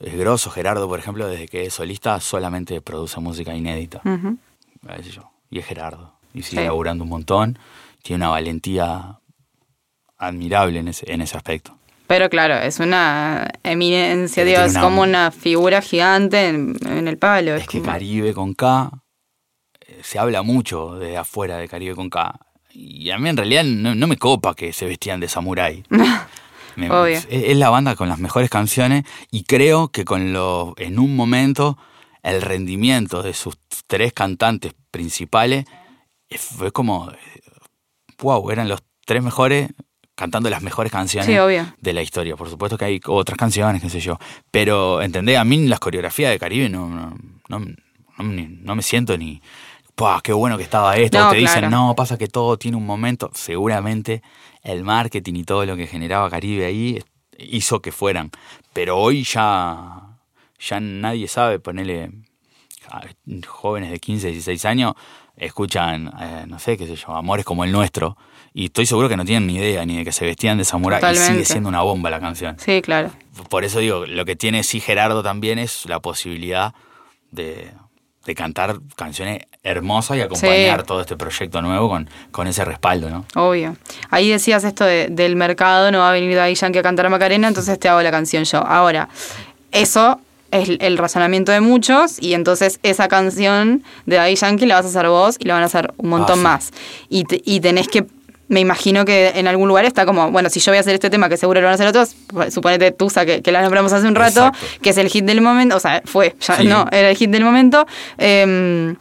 [0.00, 0.50] es grosso.
[0.50, 4.02] Gerardo, por ejemplo, desde que es solista, solamente produce música inédita.
[5.50, 6.14] Y es Gerardo.
[6.34, 7.58] Y sigue laburando un montón.
[8.02, 9.18] Tiene una valentía
[10.18, 11.76] admirable en ese, en ese aspecto.
[12.06, 17.56] Pero claro, es una eminencia, Dios, es como una figura gigante en, el palo.
[17.56, 18.90] Es, que Caribe con K,
[20.02, 22.38] se habla mucho de afuera de Caribe con K.
[22.72, 25.84] Y a mí en realidad no, me copa que se vestían de samurái.
[27.30, 31.78] Es, la banda con las mejores canciones y creo que con lo, en un momento
[32.22, 33.56] el rendimiento de sus
[33.86, 35.64] tres cantantes principales
[36.28, 37.10] eh, fue como,
[38.18, 39.70] wow, eran los tres mejores
[40.16, 41.28] cantando las mejores canciones
[41.78, 42.36] de la historia.
[42.36, 44.18] Por supuesto que hay otras canciones, qué sé yo.
[44.50, 45.38] Pero, ¿entendés?
[45.38, 47.14] A mí las coreografías de Caribe no, no,
[47.48, 49.42] no, me siento ni,
[49.96, 51.30] ¡Pah, qué bueno que estaba esto!
[51.30, 53.30] te dicen, no, pasa que todo tiene un momento.
[53.34, 54.22] Seguramente
[54.62, 57.02] el marketing y todo lo que generaba Caribe ahí
[57.38, 58.30] hizo que fueran.
[58.72, 60.18] Pero hoy ya,
[60.60, 62.10] ya nadie sabe ponerle
[63.48, 64.94] jóvenes de 15, 16 años
[65.36, 68.16] escuchan, eh, no sé, qué sé yo, amores como el nuestro
[68.58, 71.14] y estoy seguro que no tienen ni idea ni de que se vestían de samurái.
[71.14, 72.58] Y sigue siendo una bomba la canción.
[72.58, 73.10] Sí, claro.
[73.50, 76.74] Por eso digo, lo que tiene sí Gerardo también es la posibilidad
[77.30, 77.70] de,
[78.34, 83.24] cantar canciones hermosas y acompañar todo este proyecto nuevo con, con ese respaldo, ¿no?
[83.34, 83.76] Obvio.
[84.10, 87.48] Ahí decías esto del mercado, no va a venir Daddy Yankee a cantar a Macarena,
[87.48, 88.58] entonces te hago la canción yo.
[88.58, 89.08] Ahora,
[89.72, 90.20] eso
[90.52, 94.88] es el razonamiento de muchos y entonces esa canción de Daddy Yankee la vas a
[94.88, 96.70] hacer vos y la van a hacer un montón ah, más.
[97.08, 98.06] Y, y tenés que
[98.48, 101.10] me imagino que en algún lugar está como, bueno, si yo voy a hacer este
[101.10, 103.92] tema, que seguro lo van a hacer otros, pues, suponete Tusa, que, que la nombramos
[103.92, 104.52] hace un rato,
[104.82, 107.44] que es el hit del momento, o sea, fue, ya no, era el hit del
[107.44, 107.86] momento.
[108.18, 108.94] Em,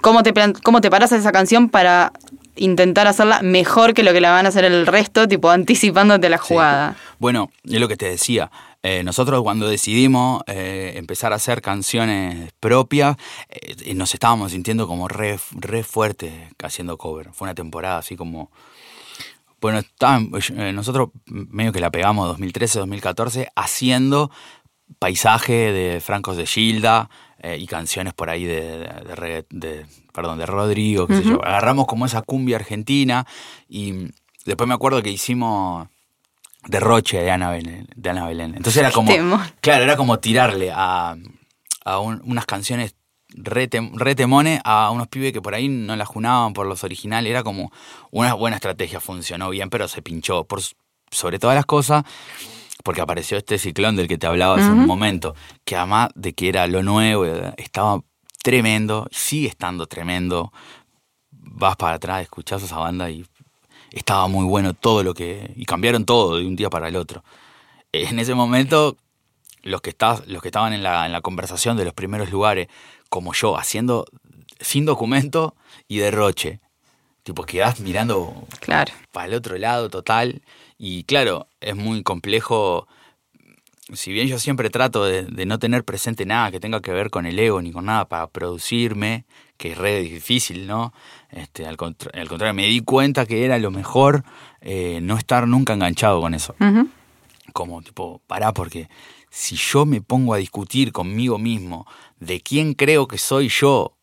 [0.00, 0.32] ¿cómo, te,
[0.62, 2.12] ¿Cómo te paras a esa canción para
[2.56, 6.38] intentar hacerla mejor que lo que la van a hacer el resto, tipo anticipándote la
[6.38, 6.96] jugada?
[7.18, 8.50] Bueno, es lo que te decía.
[8.82, 13.16] Eh, nosotros cuando decidimos eh, empezar a hacer canciones propias,
[13.50, 16.32] eh, nos estábamos sintiendo como re, re fuertes
[16.62, 17.30] haciendo cover.
[17.32, 18.50] Fue una temporada así como...
[19.60, 19.82] Bueno,
[20.72, 24.30] nosotros medio que la pegamos 2013-2014 haciendo
[24.98, 27.10] paisaje de Francos de Gilda
[27.42, 28.88] y canciones por ahí de,
[29.50, 31.44] de, perdón, de Rodrigo, qué sé yo.
[31.44, 33.26] Agarramos como esa cumbia argentina
[33.68, 34.10] y
[34.44, 35.88] después me acuerdo que hicimos
[36.66, 37.88] derroche de Ana Belén.
[37.96, 38.54] De Ana Belén.
[38.56, 39.10] Entonces era como.
[39.60, 41.16] Claro, era como tirarle a,
[41.84, 42.94] a unas canciones
[43.34, 43.68] re,
[44.64, 47.30] a unos pibes que por ahí no la junaban por los originales.
[47.30, 47.72] Era como
[48.10, 50.44] una buena estrategia, funcionó bien, pero se pinchó.
[50.44, 50.60] Por,
[51.10, 52.04] sobre todas las cosas,
[52.82, 56.48] porque apareció este ciclón del que te hablaba hace un momento, que además de que
[56.48, 57.24] era lo nuevo,
[57.56, 58.00] estaba
[58.42, 60.52] tremendo, sigue estando tremendo.
[61.30, 63.26] Vas para atrás, escuchás esa banda y
[63.92, 65.52] estaba muy bueno todo lo que...
[65.56, 67.24] y cambiaron todo de un día para el otro.
[67.92, 68.96] En ese momento,
[69.62, 69.94] los que,
[70.26, 72.68] los que estaban en la, en la conversación de los primeros lugares,
[73.08, 74.06] como yo, haciendo
[74.60, 75.54] sin documento
[75.88, 76.60] y derroche.
[77.22, 78.92] Tipo, quedás mirando claro.
[79.12, 80.42] para el otro lado total.
[80.82, 82.88] Y claro, es muy complejo.
[83.92, 87.10] Si bien yo siempre trato de, de, no tener presente nada que tenga que ver
[87.10, 89.26] con el ego ni con nada para producirme,
[89.58, 90.94] que es re difícil, ¿no?
[91.28, 94.24] Este, al, contrario, me di cuenta que era lo mejor
[94.62, 96.54] eh, no estar nunca enganchado con eso.
[97.52, 98.88] Como tipo, pará, porque
[99.28, 101.86] si yo me pongo a discutir conmigo mismo
[102.20, 103.98] de quién creo que soy yo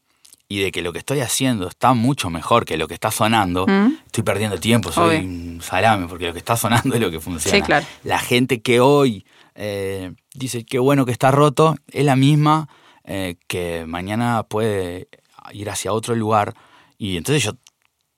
[0.50, 3.66] y de que lo que estoy haciendo está mucho mejor que lo que está sonando,
[4.06, 7.84] estoy perdiendo tiempo, soy un salame, porque lo que está sonando es lo que funciona.
[8.04, 9.26] La gente que hoy
[9.56, 12.70] eh, dice qué bueno que está roto es la misma
[13.04, 15.10] eh, que mañana puede
[15.52, 16.54] ir hacia otro lugar
[16.98, 17.54] y entonces yo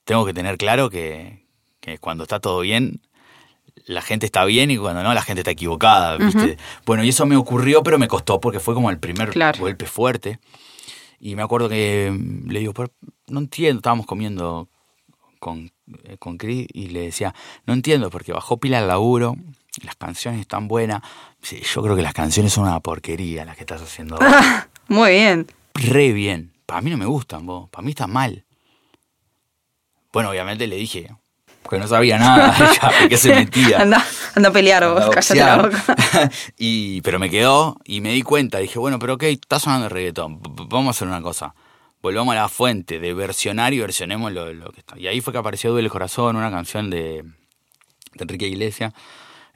[0.04, 1.44] tengo que tener claro que,
[2.00, 3.00] cuando está todo bien,
[3.86, 6.18] la gente está bien y cuando no, la gente está equivocada.
[6.86, 10.40] Bueno, y eso me ocurrió, pero me costó porque fue como el primer golpe fuerte.
[11.20, 12.10] Y me acuerdo que
[12.46, 12.72] le digo,
[13.28, 14.70] no entiendo, estábamos comiendo
[15.38, 15.70] con,
[16.04, 17.34] eh, con Chris y le decía,
[17.66, 19.36] no entiendo porque bajó pila al laburo,
[19.82, 21.02] las canciones están buenas.
[21.74, 24.18] yo creo que las canciones son una porquería las que estás haciendo
[24.88, 25.46] Muy bien.
[25.74, 26.52] Re bien.
[26.64, 27.68] Para mí no me gustan, vos.
[27.68, 28.44] Para mí están mal.
[30.12, 31.14] Bueno, obviamente le dije,
[31.62, 32.54] porque no sabía nada
[33.02, 33.80] de qué se metía.
[33.80, 34.04] Anda,
[34.34, 35.84] anda a pelear vos, cállate la boca.
[36.58, 39.90] y, pero me quedó y me di cuenta, dije, bueno, pero ok, está sonando el
[39.90, 41.54] reggaetón, vamos a hacer una cosa.
[42.02, 44.98] Volvamos a la fuente de versionar y versionemos lo, lo que está.
[44.98, 47.22] Y ahí fue que apareció Duele el Corazón, una canción de,
[48.14, 48.94] de Enrique Iglesias,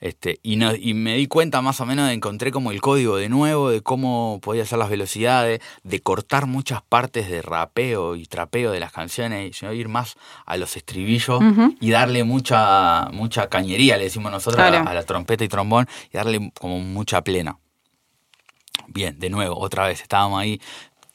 [0.04, 3.30] este, y, no, y me di cuenta más o menos, encontré como el código de
[3.30, 8.70] nuevo, de cómo podía hacer las velocidades, de cortar muchas partes de rapeo y trapeo
[8.70, 11.40] de las canciones, y sino ir más a los estribillos
[11.80, 16.52] y darle mucha, mucha cañería, le decimos nosotros, a, la trompeta y trombón, y darle
[16.60, 17.56] como mucha plena.
[18.88, 20.60] Bien, de nuevo, otra vez, estábamos ahí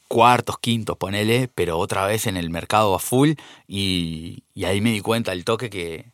[0.08, 3.34] cuartos, quintos, ponele, pero otra vez en el mercado a full
[3.68, 6.12] y, y ahí me di cuenta el toque que,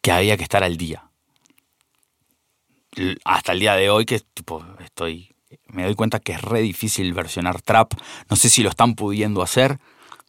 [0.00, 1.07] que había que estar al día
[3.24, 4.22] hasta el día de hoy que
[4.80, 5.34] estoy
[5.68, 7.92] me doy cuenta que es re difícil versionar trap.
[8.28, 9.78] No sé si lo están pudiendo hacer,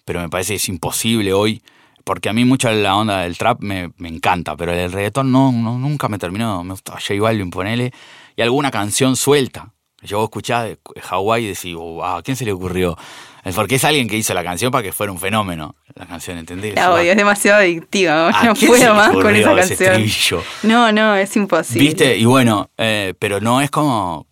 [0.06, 1.62] pero me parece que es imposible hoy.
[2.04, 6.08] Porque a mí mucha la onda del trap me, encanta, pero el reggaetón no, nunca
[6.08, 6.64] me terminó.
[6.64, 7.94] Me gustaba J Balvin, ponele,
[8.36, 9.74] y alguna canción suelta.
[10.02, 12.98] Yo escuchaba de Hawái y decía, ¿a quién se le ocurrió?
[13.56, 15.76] Porque es alguien que hizo la canción para que fuera un fenómeno.
[15.96, 16.76] La canción, ¿entendés?
[16.76, 18.32] La odio, es demasiado adictiva.
[18.44, 20.42] No puedo más con esa canción.
[20.64, 21.88] No, no, es imposible.
[21.88, 22.18] ¿Viste?
[22.18, 24.28] Y bueno, eh, pero no es como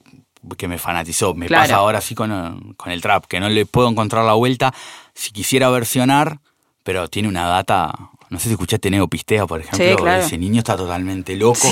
[0.57, 1.33] que me fanatizó.
[1.33, 4.73] Me pasa ahora sí con, con el trap, que no le puedo encontrar la vuelta.
[5.13, 6.39] Si quisiera versionar,
[6.83, 7.93] pero tiene una data
[8.29, 10.05] no sé si escuchaste Neo Pistea, por ejemplo.
[10.11, 11.65] Ese niño está totalmente loco.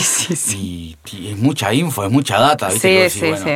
[0.54, 2.70] y, es mucha info, es mucha data.
[2.70, 3.10] ¿viste?
[3.10, 3.52] Sí, sí, sí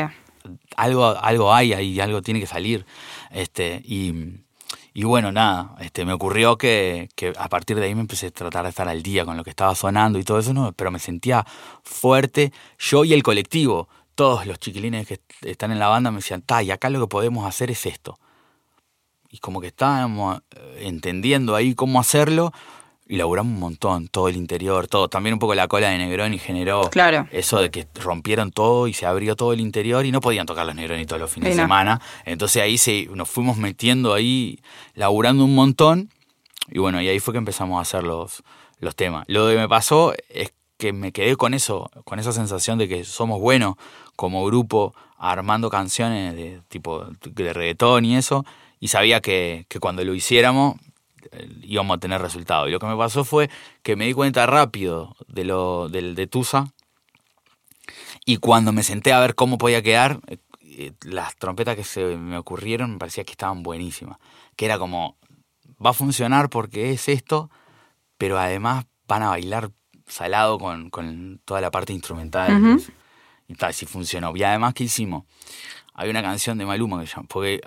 [0.80, 2.86] algo, algo hay ahí, algo tiene que salir.
[3.32, 4.42] Este, y,
[4.94, 8.32] y bueno, nada, este, me ocurrió que, que, a partir de ahí me empecé a
[8.32, 10.72] tratar de estar al día con lo que estaba sonando y todo eso, ¿no?
[10.74, 11.46] pero me sentía
[11.84, 16.42] fuerte, yo y el colectivo, todos los chiquilines que están en la banda me decían,
[16.42, 18.20] ta, y acá lo que podemos hacer es esto.
[19.30, 22.52] Y como que estábamos eh, entendiendo ahí cómo hacerlo,
[23.10, 25.10] y laburamos un montón, todo el interior, todo.
[25.10, 26.92] También un poco la cola de Negroni generó
[27.32, 30.68] eso de que rompieron todo y se abrió todo el interior y no podían tocar
[30.68, 32.00] los Negroni todos los fines de semana.
[32.24, 34.60] Entonces ahí se, nos fuimos metiendo ahí,
[34.94, 36.12] laburando un montón.
[36.68, 38.44] Y bueno, y ahí fue que empezamos a hacer los,
[38.78, 39.26] los temas.
[39.28, 43.04] Lo que me pasó es que me quedé con eso, con esa sensación de que
[43.06, 43.74] somos buenos
[44.16, 48.46] como grupo armando canciones de tipo de reggaetón y eso,
[48.80, 50.76] y sabía que, que cuando lo hiciéramos
[51.62, 52.68] íbamos a tener resultados.
[52.68, 53.50] Y lo que me pasó fue
[53.84, 56.74] que me di cuenta rápido de lo del de Tusa,
[58.26, 62.16] y cuando me senté a ver cómo podía quedar, eh, eh, las trompetas que se
[62.16, 64.18] me ocurrieron me parecía que estaban buenísimas.
[64.56, 65.18] Que era como,
[65.84, 67.50] va a funcionar porque es esto,
[68.18, 69.72] pero además van a bailar
[70.08, 72.80] salado con, con toda la parte instrumental.
[73.48, 74.36] Y tal, si funcionó.
[74.36, 75.24] Y además, ¿qué hicimos?
[75.96, 77.62] Hay una canción de Maluma que llama, porque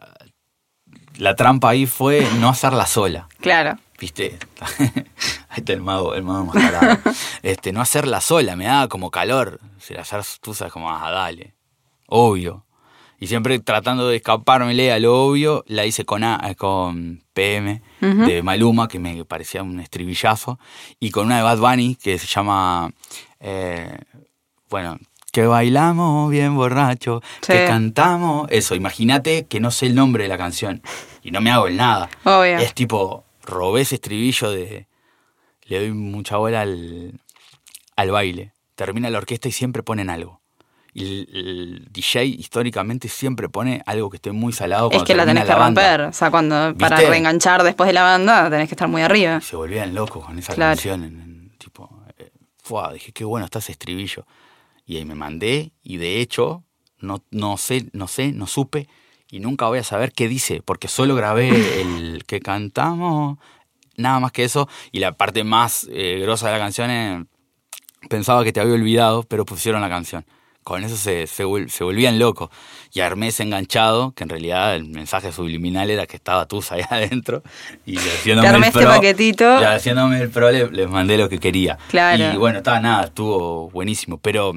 [1.19, 3.29] la trampa ahí fue no hacerla sola.
[3.41, 3.79] Claro.
[3.99, 4.37] ¿Viste?
[5.49, 6.99] Ahí está el mago, el mago mascarado.
[7.43, 9.61] este, no hacerla sola, me daba como calor.
[9.79, 11.55] Si la haces tú sabes como, ah, dale.
[12.09, 12.65] Obvio.
[13.21, 18.43] Y siempre tratando de escapármele a lo obvio, la hice con, A, con PM de
[18.43, 20.59] Maluma, que me parecía un estribillazo,
[20.99, 22.91] y con una de Bad Bunny que se llama,
[23.39, 23.97] eh,
[24.69, 24.99] bueno,
[25.33, 30.39] que bailamos bien borracho, que cantamos, eso, imagínate que no sé el nombre de la
[30.39, 30.83] canción
[31.23, 32.11] y no me hago el nada.
[32.25, 32.59] Obvio.
[32.59, 34.87] Es tipo, robé ese estribillo de,
[35.65, 37.19] le doy mucha bola al,
[37.97, 40.43] al baile, termina la orquesta y siempre ponen algo.
[40.95, 44.91] Y el, DJ históricamente siempre pone algo que esté muy salado.
[44.91, 46.03] Es que la tenés que romper.
[46.03, 49.41] O sea, cuando para reenganchar después de la banda tenés que estar muy arriba.
[49.41, 51.05] Se volvían locos con esa canción.
[51.05, 52.31] En, tipo, eh,
[52.93, 54.27] dije, qué bueno está ese estribillo.
[54.93, 56.65] Y ahí me mandé y de hecho
[56.99, 58.89] no, no sé, no sé, no supe
[59.31, 61.49] y nunca voy a saber qué dice, porque solo grabé
[61.81, 63.39] el que cantamos,
[63.97, 64.69] nada más que eso.
[64.91, 67.25] Y la parte más eh, grosa de la canción es,
[68.11, 70.27] pensaba que te había olvidado, pero pusieron la canción
[70.63, 72.51] con eso se, se, volvían locos.
[72.93, 76.87] Y armé ese enganchado, que en realidad el mensaje subliminal era que estaba tú allá
[76.91, 77.43] adentro.
[77.85, 79.57] Y haciéndome el este paquetito.
[79.57, 81.79] haciéndome el pro, les, mandé lo que quería.
[81.89, 82.35] Claro.
[82.35, 84.19] Y bueno, estaba nada, estuvo buenísimo.
[84.19, 84.55] Pero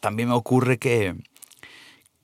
[0.00, 1.14] también me ocurre que,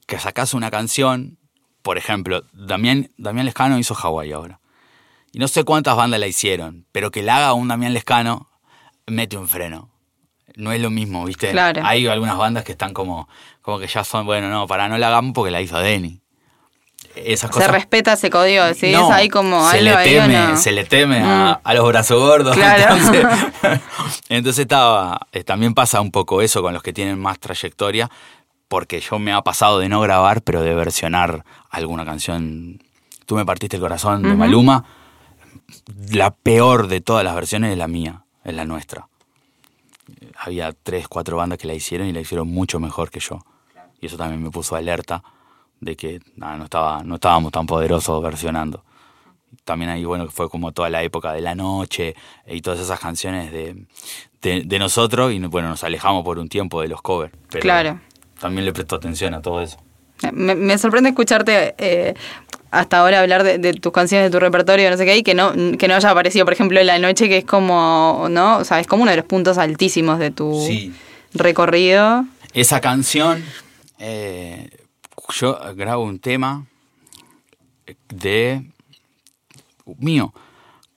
[0.06, 1.38] que sacas una canción,
[1.82, 4.60] por ejemplo, Damián, Damián Lescano hizo Hawái ahora.
[5.32, 8.50] Y no sé cuántas bandas la hicieron, pero que la haga un Damián Lescano,
[9.06, 9.96] mete un freno
[10.56, 11.50] no es lo mismo, ¿viste?
[11.50, 11.82] Claro.
[11.84, 13.28] Hay algunas bandas que están como,
[13.60, 16.20] como que ya son, bueno, no, para no la hagamos porque la hizo Denny.
[17.16, 17.66] Esas cosas.
[17.66, 18.92] Se respeta ese código, ¿sí?
[18.92, 21.72] es ahí como se le teme, Se le teme a, mm.
[21.74, 22.54] los brazos gordos.
[22.54, 22.96] Claro.
[24.28, 28.10] Entonces, estaba, eh, también pasa un poco eso con los que tienen más trayectoria,
[28.68, 32.82] porque yo me ha pasado de no grabar, pero de versionar alguna canción.
[33.24, 34.84] Tú me partiste el corazón de Maluma.
[36.10, 39.08] La peor de todas las versiones es la mía, es la nuestra
[40.38, 43.40] había tres, cuatro bandas que la hicieron y la hicieron mucho mejor que yo.
[44.00, 45.22] Y eso también me puso alerta
[45.80, 48.84] de que no, estaba, no estábamos tan poderosos versionando.
[49.64, 52.14] También ahí, bueno, fue como toda la época de la noche
[52.46, 53.86] y todas esas canciones de,
[54.42, 57.32] de, nosotros y bueno, nos alejamos por un tiempo de los covers.
[57.50, 58.00] Pero claro.
[58.38, 59.78] También le presto atención a todo eso.
[60.32, 62.14] Me, me sorprende escucharte eh,
[62.70, 65.52] hasta ahora hablar de, tus canciones, de tu repertorio, no sé qué, y que no,
[65.78, 68.58] que no haya aparecido, por ejemplo, La Noche, que es como, ¿no?
[68.58, 70.68] O sea, es como uno de los puntos altísimos de tu
[71.32, 72.24] recorrido.
[72.52, 73.42] Esa canción,
[73.98, 74.68] eh,
[75.32, 76.66] yo grabo un tema
[78.08, 78.70] de
[79.98, 80.32] mío,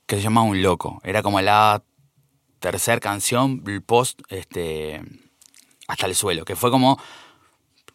[0.05, 0.99] que se llama Un Loco.
[1.03, 1.83] Era como la
[2.59, 5.01] tercera canción, post, este,
[5.87, 6.99] hasta el suelo, que fue como,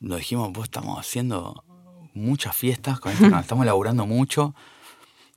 [0.00, 1.64] lo dijimos, estamos haciendo
[2.14, 4.54] muchas fiestas con esto, estamos laburando mucho.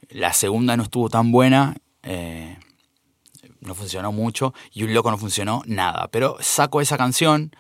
[0.10, 2.58] La segunda no estuvo tan buena, eh,
[3.60, 6.08] no funcionó mucho, y un loco no funcionó nada.
[6.10, 7.52] Pero saco esa canción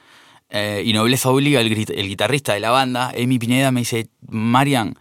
[0.50, 4.96] eh, y Nobleza Obliga, el, el, guitarrista de la banda, Emi Pineda, me dice, Marian,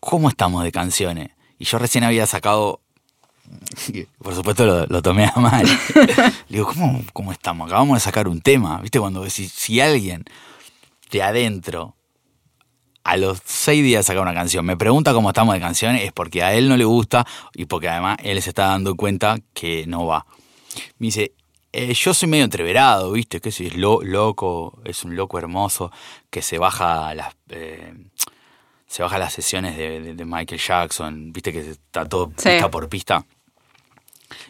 [0.00, 1.30] ¿cómo estamos de canciones?
[1.58, 2.80] Y yo recién había sacado
[4.18, 5.66] por supuesto lo, tomé a mal.
[6.48, 7.68] Le digo, ¿cómo, ¿cómo, estamos?
[7.68, 8.78] Acabamos de sacar un tema.
[8.80, 9.00] ¿Viste?
[9.00, 10.24] Cuando si, si alguien
[11.10, 11.96] de adentro
[13.04, 14.66] a los seis días saca una canción.
[14.66, 17.88] Me pregunta cómo estamos de canciones, es porque a él no le gusta y porque
[17.88, 20.26] además él se está dando cuenta que no va.
[20.98, 21.32] Me dice,
[21.72, 23.40] eh, yo soy medio entreverado, ¿viste?
[23.40, 25.92] Que es lo, loco, es un loco hermoso
[26.30, 27.34] que se baja las...
[27.50, 27.94] Eh,
[28.86, 33.22] se baja las sesiones de, Michael Jackson, viste que está todo pista por pista.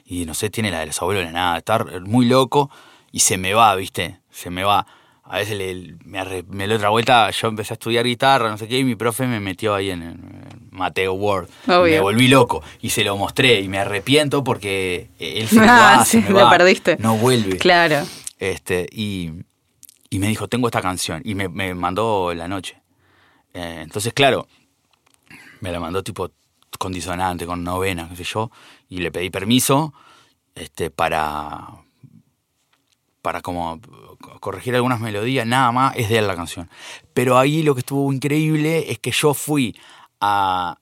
[0.04, 2.70] Y no sé, tiene la de los abuelos de nada, está muy loco
[3.10, 4.86] y se me va, viste, se me va.
[5.24, 8.68] A veces le, me, me le otra vuelta, yo empecé a estudiar guitarra, no sé
[8.68, 11.48] qué, y mi profe me metió ahí en, Mateo Word.
[11.66, 16.04] Me volví loco y se lo mostré y me arrepiento porque él se, ah,
[16.34, 16.96] va, perdiste.
[16.98, 17.58] no vuelve.
[17.58, 18.06] Claro.
[18.38, 19.32] Este, y,
[20.10, 22.80] y me dijo, tengo esta canción, y me, mandó la noche.
[23.52, 24.46] Eh, entonces, claro,
[25.60, 26.30] me la mandó tipo
[26.78, 28.50] con disonante, con novena, qué sé yo,
[28.88, 29.92] y le pedí permiso
[30.54, 31.66] este, para,
[33.22, 33.80] para como
[34.40, 36.70] corregir algunas melodías, nada más, es de él la canción.
[37.12, 39.76] Pero ahí lo que estuvo increíble es que yo fui
[40.20, 40.78] a,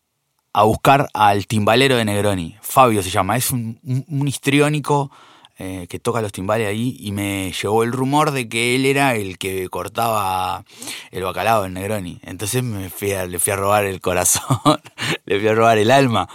[0.53, 3.79] a buscar al timbalero de Negroni, Fabio se llama, es un,
[4.09, 5.11] un, histriónico
[5.59, 9.15] eh, que toca los timbales ahí y me llegó el rumor de que él era
[9.15, 10.65] el que cortaba
[11.11, 12.21] el bacalao en Negroni.
[12.23, 14.59] Entonces me fui le fui a robar el corazón,
[15.27, 16.29] le fui a robar el alma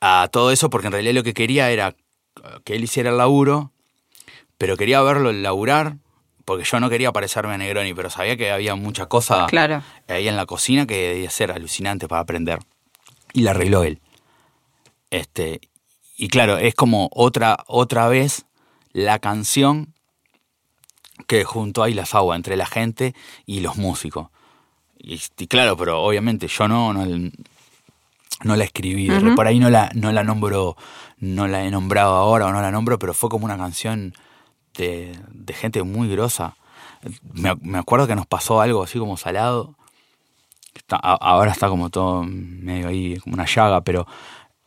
[0.00, 1.96] a todo eso porque en realidad lo que quería era
[2.64, 3.72] que él hiciera el laburo,
[4.58, 5.96] pero quería verlo laburar
[6.44, 9.46] porque yo no quería parecerme a Negroni, pero sabía que había mucha cosa
[10.08, 12.58] ahí en la cocina que debía ser alucinante para aprender.
[13.32, 14.00] Y la arregló él.
[15.10, 15.60] Este,
[16.16, 18.46] y claro, es como otra, otra vez
[18.92, 19.94] la canción
[21.26, 23.14] que junto ahí las aguas entre la gente
[23.46, 24.28] y los músicos.
[24.98, 30.24] Y, claro, pero obviamente yo no, no, la escribí, por ahí no la, no la
[30.24, 30.76] nombro,
[31.18, 34.14] no la he nombrado ahora o no la nombro, pero fue como una canción
[34.76, 36.56] de, gente muy grosa.
[37.32, 39.74] Me, acuerdo que nos pasó algo así como salado.
[40.88, 44.06] ahora está como todo medio ahí, como una llaga, pero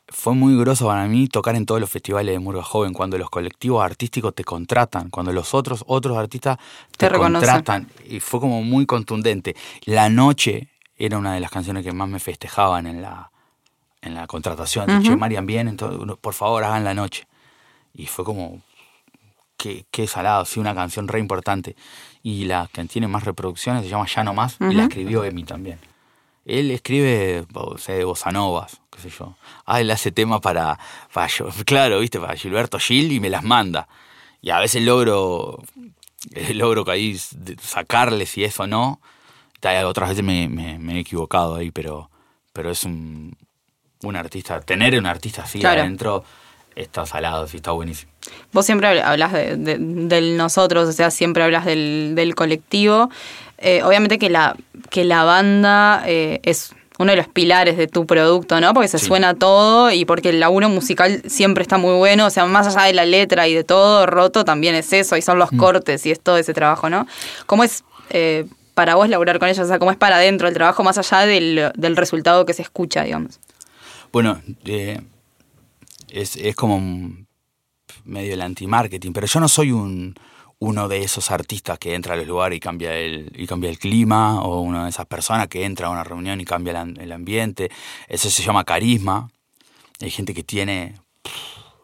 [0.09, 3.29] fue muy groso para mí tocar en todos los festivales de Murga Joven, cuando los
[3.29, 6.57] colectivos artísticos te contratan, cuando los otros, otros artistas
[6.95, 7.89] te, contratan.
[8.05, 9.55] Y fue como muy contundente.
[9.85, 13.31] La noche era una de las canciones que más me festejaban en la,
[14.01, 14.89] en la contratación.
[14.89, 17.27] Uh Marian, bien, entonces, por favor, hagan la noche.
[17.93, 18.61] Y fue como,
[19.57, 21.75] qué, qué salado, sí, una canción re importante.
[22.23, 25.43] Y la que tiene más reproducciones se llama Ya No Más, y la escribió Emi
[25.43, 25.79] también.
[26.45, 29.35] Él escribe, o sea, bossa novas, qué sé yo.
[29.65, 30.79] Ah, él hace temas para,
[31.11, 31.27] para
[31.65, 33.87] claro, viste, para Gilberto Gil y me las manda.
[34.41, 35.61] Y a veces logro,
[36.31, 37.17] eh, logro que ahí
[37.61, 39.01] sacarles y eso no.
[39.85, 40.45] Otras veces me,
[40.95, 42.09] he equivocado ahí, pero,
[42.53, 43.35] pero es un,
[44.03, 46.23] un artista, tener un artista así adentro
[46.77, 48.11] está salado, sí, está buenísimo.
[48.51, 53.09] Vos siempre hablas de, del nosotros, o sea, siempre hablas del, colectivo.
[53.57, 54.55] Eh, obviamente que la,
[54.89, 58.73] que la banda eh, es uno de los pilares de tu producto, ¿no?
[58.73, 62.45] Porque se suena todo y porque el laburo musical siempre está muy bueno, o sea,
[62.45, 65.51] más allá de la letra y de todo, roto también es eso, y son los
[65.51, 65.57] mm.
[65.57, 67.07] cortes y es todo ese trabajo, ¿no?
[67.45, 69.65] ¿Cómo es eh, para vos laburar con ellos?
[69.65, 72.63] O sea, ¿cómo es para adentro el trabajo más allá del, del resultado que se
[72.63, 73.39] escucha, digamos?
[74.11, 75.01] Bueno, eh,
[76.09, 76.79] es, es como
[78.03, 80.15] medio el anti-marketing, pero yo no soy un,
[80.59, 83.77] uno de esos artistas que entra a los lugares y cambia el, y cambia el
[83.77, 87.69] clima, o una de esas personas que entra a una reunión y cambia el, ambiente.
[88.07, 89.29] Eso se llama carisma.
[90.01, 90.99] Hay gente que tiene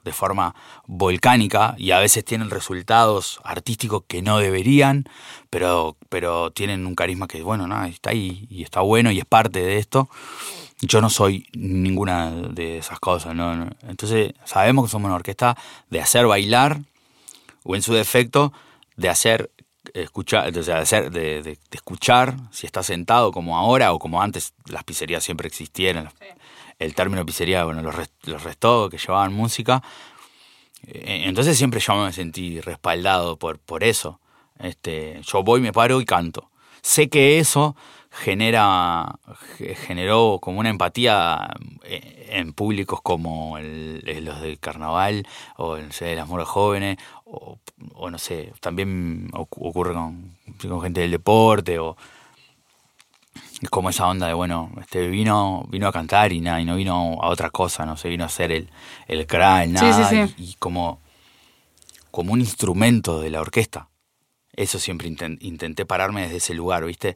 [0.04, 0.54] de forma
[0.86, 5.06] volcánica y a veces tienen resultados artísticos que no deberían,
[5.50, 9.26] pero, pero tienen un carisma que, bueno, no, está ahí y está bueno y es
[9.26, 10.10] parte de esto.
[10.86, 13.70] Yo no soy ninguna de esas cosas, ¿no?
[13.88, 15.58] Entonces sabemos que somos una orquesta
[15.90, 16.82] de hacer bailar,
[17.64, 18.52] o en su defecto,
[18.98, 19.52] de hacer
[19.94, 25.24] escuchar, de, hacer, de, escuchar, si está sentado como ahora o como antes las pizzerías
[25.24, 26.10] siempre existieron.
[26.80, 29.84] El término pizzería, bueno, los, los restos que llevaban música.
[30.86, 34.20] Eh, entonces siempre yo me sentí respaldado por, por eso.
[34.60, 36.50] Este, yo voy, me paro y canto.
[36.84, 37.76] Sé que eso
[38.12, 39.16] genera
[39.88, 41.50] generó como una empatía
[41.84, 45.26] eh, en públicos como los del carnaval
[45.58, 47.58] o el de las moras jóvenes o,
[48.12, 50.36] no sé también ocurre con,
[50.84, 51.98] gente del deporte o
[53.62, 56.76] es como esa onda de bueno este vino vino a cantar y nada y no
[56.76, 58.70] vino a otra cosa no se vino a hacer el
[59.08, 61.00] el nada Y, como
[62.12, 63.88] como un instrumento de la orquesta
[64.56, 67.16] eso siempre intenté pararme desde ese lugar viste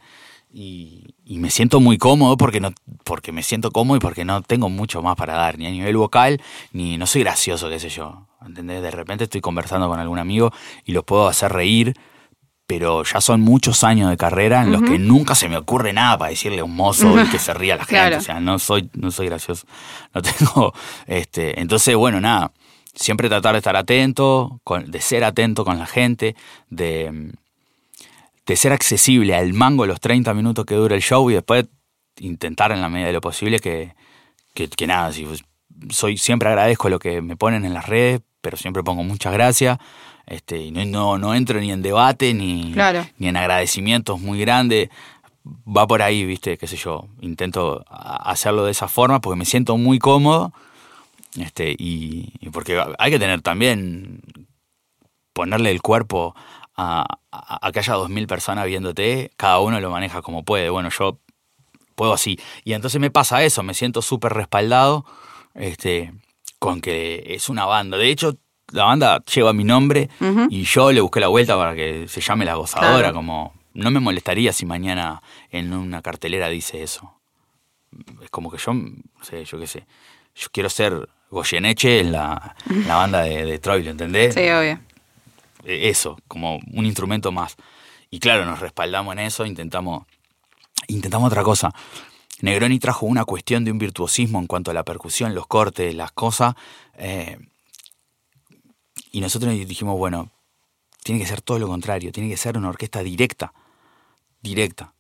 [0.54, 2.72] y, me siento muy cómodo porque no
[3.04, 5.98] porque me siento cómodo y porque no tengo mucho más para dar ni a nivel
[5.98, 8.82] vocal ni no soy gracioso qué sé yo ¿entendés?
[8.82, 10.52] de repente estoy conversando con algún amigo
[10.86, 11.94] y los puedo hacer reír
[12.66, 16.18] pero ya son muchos años de carrera en los que nunca se me ocurre nada
[16.18, 18.90] para decirle a un mozo y que se ría la gente o sea no soy
[18.94, 19.68] no soy gracioso
[20.14, 20.74] no tengo
[21.06, 22.52] este entonces bueno nada
[22.98, 26.36] siempre tratar de estar atento de ser atento con la gente
[26.70, 27.32] de
[28.48, 31.66] de ser accesible al mango los 30 minutos que dura el show y después
[32.20, 33.94] intentar en la medida de lo posible que,
[34.54, 35.28] que, nada, si,
[35.90, 39.78] soy, siempre agradezco lo que me ponen en las redes, pero siempre pongo muchas gracias.
[40.26, 42.74] Este, y no, no, entro ni en debate ni,
[43.18, 44.90] ni en agradecimientos muy grandes.
[45.46, 47.08] Va por ahí, viste, qué sé yo.
[47.22, 50.52] Intento hacerlo de esa forma porque me siento muy cómodo.
[51.38, 54.22] Este, y, y porque hay que tener también
[55.34, 56.36] ponerle el cuerpo
[56.76, 57.06] a,
[57.74, 60.70] que haya dos mil personas viéndote, cada uno lo maneja como puede.
[60.70, 61.20] Bueno, yo
[61.96, 62.40] puedo así.
[62.64, 65.06] Y entonces me pasa eso, me siento súper respaldado
[65.54, 66.14] este,
[66.60, 67.98] con que es una banda.
[67.98, 68.38] De hecho,
[68.72, 70.10] la banda lleva mi nombre
[70.50, 74.00] y yo le busqué la vuelta para que se llame La Gozadora, como no me
[74.00, 75.22] molestaría si mañana
[75.52, 77.14] en una cartelera dice eso.
[78.22, 79.88] Es como que yo, no sé, yo qué sé,
[80.36, 82.56] yo quiero ser Goyeneche en la,
[82.86, 84.34] la banda de, de Troy, entendés?
[84.34, 84.80] Sí, obvio.
[85.64, 87.56] E, eso, como un instrumento más.
[88.10, 90.06] Y claro, nos respaldamos en eso, intentamos,
[90.88, 91.74] intentamos otra cosa.
[92.42, 96.12] Negroni trajo una cuestión de un virtuosismo en cuanto a la percusión, los cortes, las
[96.12, 96.56] cosas.
[96.98, 97.38] Eh,
[99.12, 100.32] y nosotros dijimos, bueno,
[101.04, 103.54] tiene que ser todo lo contrario, tiene que ser una orquesta directa,
[104.42, 104.94] directa.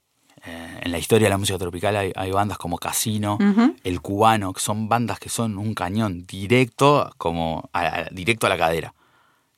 [0.47, 3.37] Eh, en la historia de la música tropical hay, bandas como Casino,
[3.83, 7.69] El Cubano, que son bandas que son un cañón directo, como
[8.11, 8.93] directo a la cadera.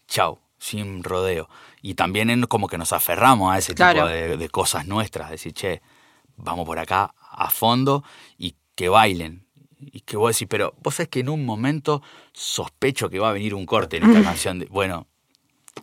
[0.07, 1.47] Chau, sin rodeo.
[1.81, 5.81] Y también como que nos aferramos a ese tipo de, de, cosas nuestras, decir, che,
[6.35, 8.03] vamos por acá a fondo
[8.37, 9.45] y que bailen.
[9.79, 12.01] Y que vos decís, pero vos sabés que en un momento
[12.33, 14.59] sospecho que va a venir un corte en esta canción.
[14.59, 15.07] De, bueno,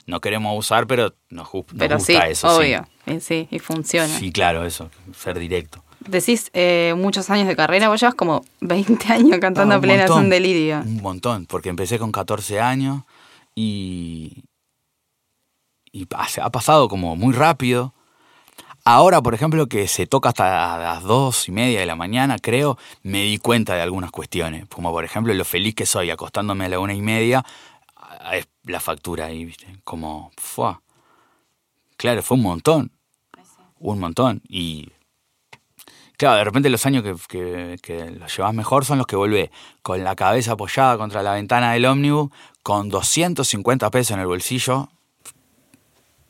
[0.06, 2.56] no queremos usar, pero nos, gusta eso.
[2.56, 2.95] Obvio, sí.
[3.20, 4.08] Sí, y funciona.
[4.18, 5.82] Sí, claro, eso, ser directo.
[6.00, 10.30] Decís eh, muchos años de carrera, vos llevas como 20 años cantando a plena un
[10.30, 10.80] delirio.
[10.80, 13.02] Un montón, porque empecé con 14 años
[13.54, 14.44] y,
[15.92, 16.06] y
[16.40, 17.94] ha pasado como muy rápido.
[18.84, 22.78] Ahora, por ejemplo, que se toca hasta las dos y media de la mañana, creo,
[23.02, 24.66] me di cuenta de algunas cuestiones.
[24.68, 27.44] Como por ejemplo, lo feliz que soy acostándome a la una y media,
[28.32, 29.66] es la factura ahí, ¿viste?
[29.82, 30.76] Como, fue.
[31.96, 32.92] Claro, fue un montón.
[33.78, 34.42] Un montón.
[34.48, 34.90] Y
[36.16, 39.50] claro, de repente los años que, que, los llevas mejor son los que vuelve
[39.82, 42.30] con la cabeza apoyada contra la ventana del ómnibus,
[42.62, 44.88] con 250 pesos en el bolsillo,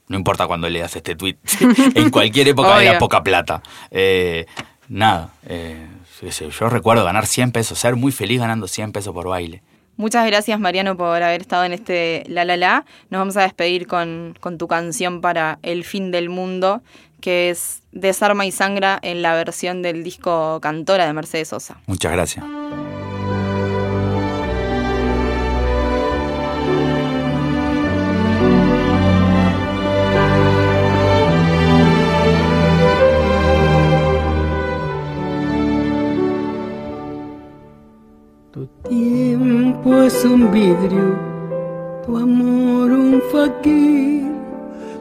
[0.09, 1.37] no importa cuando leas este tweet.
[1.95, 3.63] en cualquier época era poca plata.
[3.91, 4.47] Eh,
[4.89, 5.87] nada, eh,
[6.59, 9.63] yo recuerdo ganar 100 pesos, ser muy feliz ganando 100 pesos por baile.
[9.99, 12.85] Muchas gracias Mariano por haber estado en este La La La.
[13.09, 16.83] Nos vamos a despedir con, con tu canción para El fin del mundo,
[17.21, 21.81] que es Desarma y Sangra en la versión del disco Cantora de Mercedes Sosa.
[21.87, 22.45] Muchas gracias.
[40.07, 41.19] es un vidrio,
[42.05, 44.36] tu amor un faquir,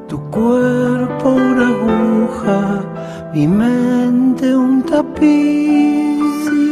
[0.08, 2.84] tu cuerpo una aguja,
[3.34, 6.22] mi mente un tapiz.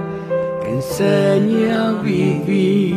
[0.62, 2.96] que enseñe a vivir.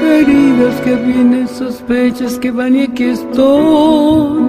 [0.00, 4.42] Heridas que vienen, sospechas que van y aquí estoy.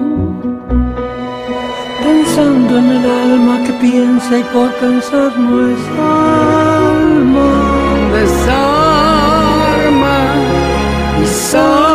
[2.02, 7.48] Pensando en el alma que piensa y por pensar no es alma.
[8.14, 8.56] Desarma
[11.20, 11.85] y existe